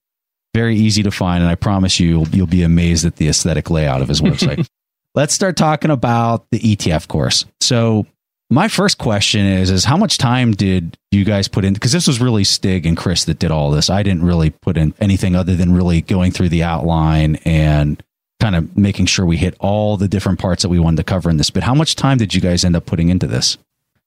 [0.55, 1.43] Very easy to find.
[1.43, 4.66] And I promise you, you'll, you'll be amazed at the aesthetic layout of his website.
[5.16, 7.46] Let's start talking about the ETF course.
[7.62, 8.06] So
[8.50, 12.06] my first question is is how much time did you guys put in because this
[12.06, 13.88] was really Stig and Chris that did all this.
[13.88, 18.02] I didn't really put in anything other than really going through the outline and
[18.40, 21.30] kind of making sure we hit all the different parts that we wanted to cover
[21.30, 21.48] in this.
[21.48, 23.56] But how much time did you guys end up putting into this?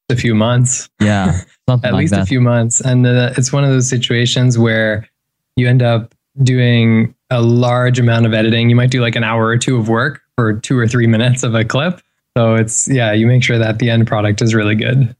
[0.10, 0.91] A few months.
[1.01, 1.41] Yeah.
[1.68, 2.22] At like least that.
[2.22, 2.82] a few months.
[2.82, 5.10] And uh, it's one of those situations where
[5.55, 8.70] you end up doing a large amount of editing.
[8.70, 11.44] You might do like an hour or two of work for two or three minutes
[11.44, 12.00] of a clip.
[12.38, 15.14] So it's, yeah, you make sure that the end product is really good.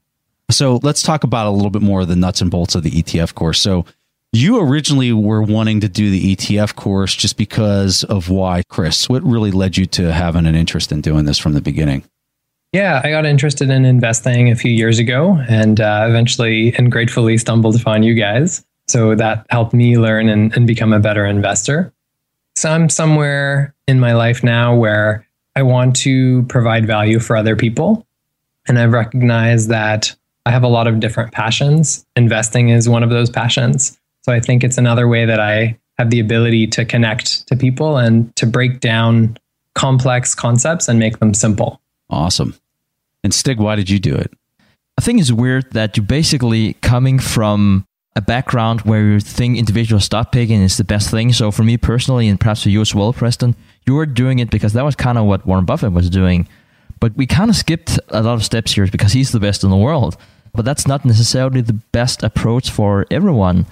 [0.50, 2.90] So let's talk about a little bit more of the nuts and bolts of the
[2.90, 3.60] ETF course.
[3.60, 3.84] So
[4.32, 9.08] You originally were wanting to do the ETF course just because of why, Chris?
[9.08, 12.04] What really led you to having an interest in doing this from the beginning?
[12.72, 17.36] Yeah, I got interested in investing a few years ago and uh, eventually and gratefully
[17.38, 18.64] stumbled upon you guys.
[18.86, 21.92] So that helped me learn and, and become a better investor.
[22.56, 25.26] So I'm somewhere in my life now where
[25.56, 28.06] I want to provide value for other people.
[28.68, 30.14] And I've recognized that
[30.46, 32.06] I have a lot of different passions.
[32.16, 33.98] Investing is one of those passions.
[34.22, 37.96] So I think it's another way that I have the ability to connect to people
[37.96, 39.36] and to break down
[39.74, 41.80] complex concepts and make them simple.
[42.08, 42.54] Awesome.
[43.22, 44.32] And Stig, why did you do it?
[44.98, 47.86] I think it's weird that you're basically coming from
[48.16, 51.32] a background where you think individual stock picking is the best thing.
[51.32, 53.54] So for me personally, and perhaps for you as well, Preston,
[53.86, 56.48] you were doing it because that was kind of what Warren Buffett was doing.
[56.98, 59.70] But we kind of skipped a lot of steps here because he's the best in
[59.70, 60.16] the world.
[60.52, 63.66] But that's not necessarily the best approach for everyone.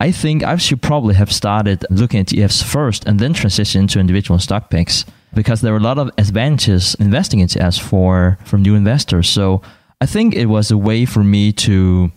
[0.00, 3.98] I think I should probably have started looking at ETFs first and then transition to
[3.98, 8.58] individual stock picks because there are a lot of advantages investing in ETFs for, for
[8.58, 9.28] new investors.
[9.28, 9.62] So
[10.00, 12.12] I think it was a way for me to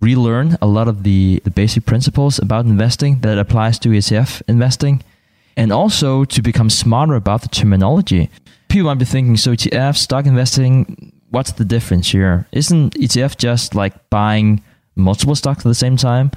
[0.00, 5.02] relearn a lot of the, the basic principles about investing that applies to ETF investing
[5.56, 8.30] and also to become smarter about the terminology.
[8.68, 12.46] People might be thinking, so ETF, stock investing, what's the difference here?
[12.52, 14.62] Isn't ETF just like buying
[14.94, 16.30] multiple stocks at the same time?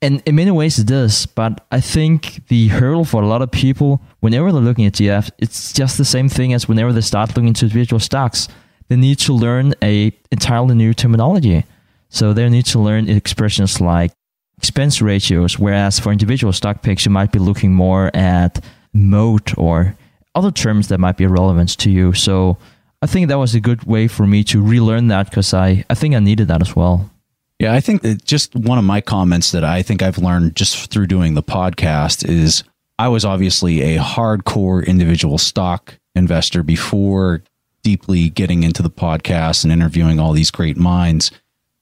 [0.00, 3.50] And in many ways it is, but I think the hurdle for a lot of
[3.50, 7.30] people, whenever they're looking at ETF, it's just the same thing as whenever they start
[7.30, 8.46] looking into individual stocks.
[8.86, 11.64] They need to learn a entirely new terminology.
[12.08, 14.12] So they need to learn expressions like
[14.56, 19.96] expense ratios, whereas for individual stock picks, you might be looking more at moat or
[20.34, 22.12] other terms that might be relevant to you.
[22.12, 22.58] So
[23.02, 25.94] I think that was a good way for me to relearn that because I, I
[25.94, 27.10] think I needed that as well.
[27.58, 30.92] Yeah, I think that just one of my comments that I think I've learned just
[30.92, 32.62] through doing the podcast is
[32.98, 37.42] I was obviously a hardcore individual stock investor before
[37.82, 41.30] deeply getting into the podcast and interviewing all these great minds.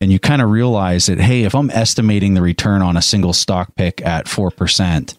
[0.00, 3.32] And you kind of realize that, hey, if I'm estimating the return on a single
[3.32, 5.16] stock pick at 4%,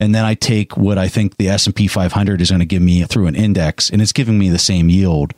[0.00, 3.04] and then I take what I think the S&P 500 is going to give me
[3.04, 5.34] through an index and it's giving me the same yield,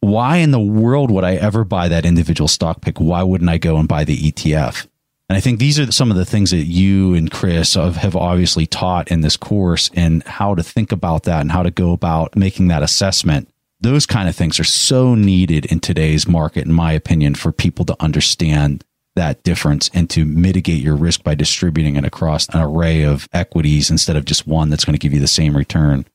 [0.00, 2.98] why in the world would I ever buy that individual stock pick?
[2.98, 4.86] Why wouldn't I go and buy the ETF?
[5.28, 8.66] And I think these are some of the things that you and Chris have obviously
[8.66, 12.36] taught in this course and how to think about that and how to go about
[12.36, 13.48] making that assessment.
[13.82, 17.84] Those kind of things are so needed in today's market, in my opinion, for people
[17.86, 18.84] to understand
[19.16, 23.90] that difference and to mitigate your risk by distributing it across an array of equities
[23.90, 26.06] instead of just one that's going to give you the same return.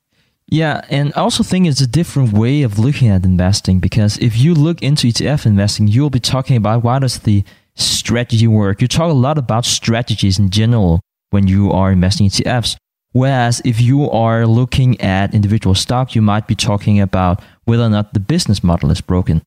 [0.50, 4.38] Yeah, and I also think it's a different way of looking at investing because if
[4.38, 7.44] you look into ETF investing, you'll be talking about why does the
[7.76, 8.82] strategy work.
[8.82, 11.02] You talk a lot about strategies in general
[11.32, 12.78] when you are investing in ETFs.
[13.12, 17.90] Whereas if you are looking at individual stock, you might be talking about whether or
[17.90, 19.44] not the business model is broken.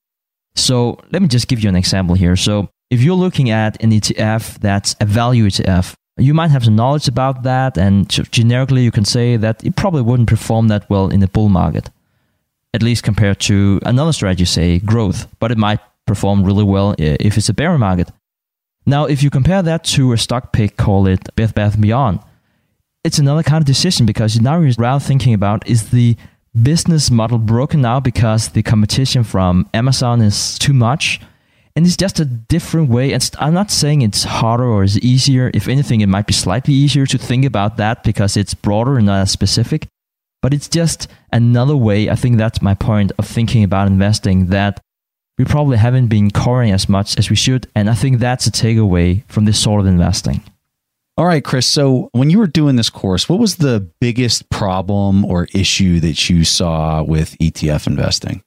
[0.55, 2.37] So let me just give you an example here.
[2.37, 6.77] So if you're looking at an ETF that's a value ETF, you might have some
[6.77, 11.09] knowledge about that, and generically, you can say that it probably wouldn't perform that well
[11.09, 11.89] in a bull market,
[12.75, 17.39] at least compared to another strategy, say growth, but it might perform really well if
[17.39, 18.11] it's a bear market.
[18.85, 22.21] Now, if you compare that to a stock pick, call it Bed Bath Beyond,
[23.03, 26.17] it's another kind of decision because now you're rather thinking about is the
[26.55, 31.21] business model broken now because the competition from Amazon is too much?
[31.77, 33.13] and it's just a different way.
[33.13, 35.51] And I'm not saying it's harder or it's easier.
[35.55, 39.07] If anything, it might be slightly easier to think about that because it's broader and
[39.07, 39.87] not as specific.
[40.43, 42.09] But it's just another way.
[42.11, 44.81] I think that's my point of thinking about investing that
[45.39, 47.67] we probably haven't been covering as much as we should.
[47.75, 50.43] And I think that's a takeaway from this sort of investing.
[51.21, 51.67] All right, Chris.
[51.67, 56.31] So when you were doing this course, what was the biggest problem or issue that
[56.31, 58.43] you saw with ETF investing?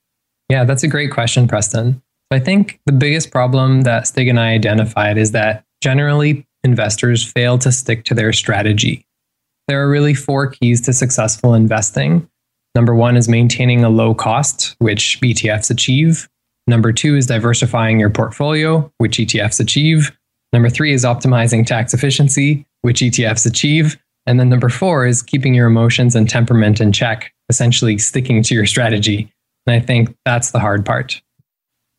[0.49, 2.01] Yeah, that's a great question, Preston.
[2.31, 7.59] I think the biggest problem that Stig and I identified is that generally investors fail
[7.59, 9.05] to stick to their strategy.
[9.67, 12.27] There are really four keys to successful investing.
[12.73, 16.27] Number one is maintaining a low cost, which ETFs achieve.
[16.65, 20.11] Number two is diversifying your portfolio, which ETFs achieve.
[20.53, 23.97] Number three is optimizing tax efficiency, which ETFs achieve.
[24.25, 28.55] And then number four is keeping your emotions and temperament in check, essentially sticking to
[28.55, 29.33] your strategy.
[29.65, 31.21] And I think that's the hard part.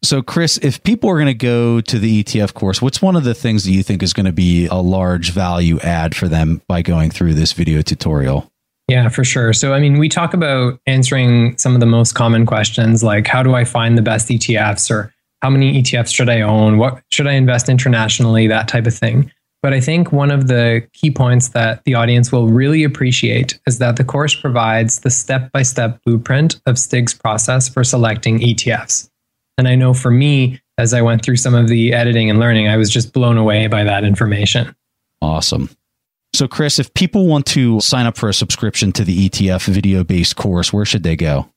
[0.04, 3.24] So, Chris, if people are going to go to the ETF course, what's one of
[3.24, 6.60] the things that you think is going to be a large value add for them
[6.68, 8.50] by going through this video tutorial?
[8.86, 9.54] Yeah, for sure.
[9.54, 13.42] So, I mean, we talk about answering some of the most common questions like how
[13.42, 15.13] do I find the best ETFs or
[15.44, 16.78] how many ETFs should I own?
[16.78, 18.46] What should I invest internationally?
[18.46, 19.30] That type of thing.
[19.62, 23.78] But I think one of the key points that the audience will really appreciate is
[23.78, 29.10] that the course provides the step by step blueprint of Stig's process for selecting ETFs.
[29.58, 32.68] And I know for me, as I went through some of the editing and learning,
[32.68, 34.74] I was just blown away by that information.
[35.20, 35.68] Awesome.
[36.32, 40.04] So, Chris, if people want to sign up for a subscription to the ETF video
[40.04, 41.50] based course, where should they go?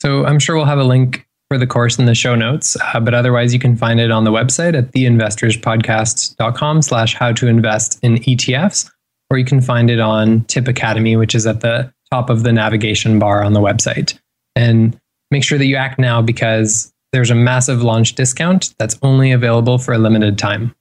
[0.00, 2.76] So, I'm sure we'll have a link for the course in the show notes.
[2.82, 7.46] Uh, but otherwise, you can find it on the website at theinvestorspodcast.com slash how to
[7.46, 8.90] invest in ETFs,
[9.30, 12.52] or you can find it on Tip Academy, which is at the top of the
[12.52, 14.18] navigation bar on the website.
[14.56, 14.98] And
[15.30, 19.78] make sure that you act now because there's a massive launch discount that's only available
[19.78, 20.74] for a limited time.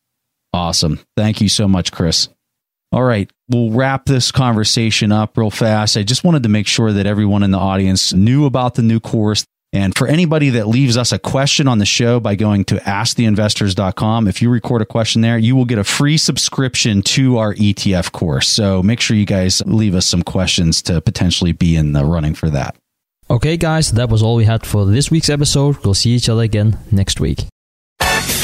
[0.54, 1.00] Awesome.
[1.16, 2.30] Thank you so much, Chris.
[2.91, 5.98] All right, we'll wrap this conversation up real fast.
[5.98, 9.00] I just wanted to make sure that everyone in the audience knew about the new
[9.00, 9.45] course.
[9.74, 14.28] And for anybody that leaves us a question on the show by going to asktheinvestors.com,
[14.28, 18.12] if you record a question there, you will get a free subscription to our ETF
[18.12, 18.48] course.
[18.48, 22.36] So make sure you guys leave us some questions to potentially be in the running
[22.36, 22.76] for that.
[23.32, 25.78] Okay, guys, that was all we had for this week's episode.
[25.84, 27.45] We'll see each other again next week.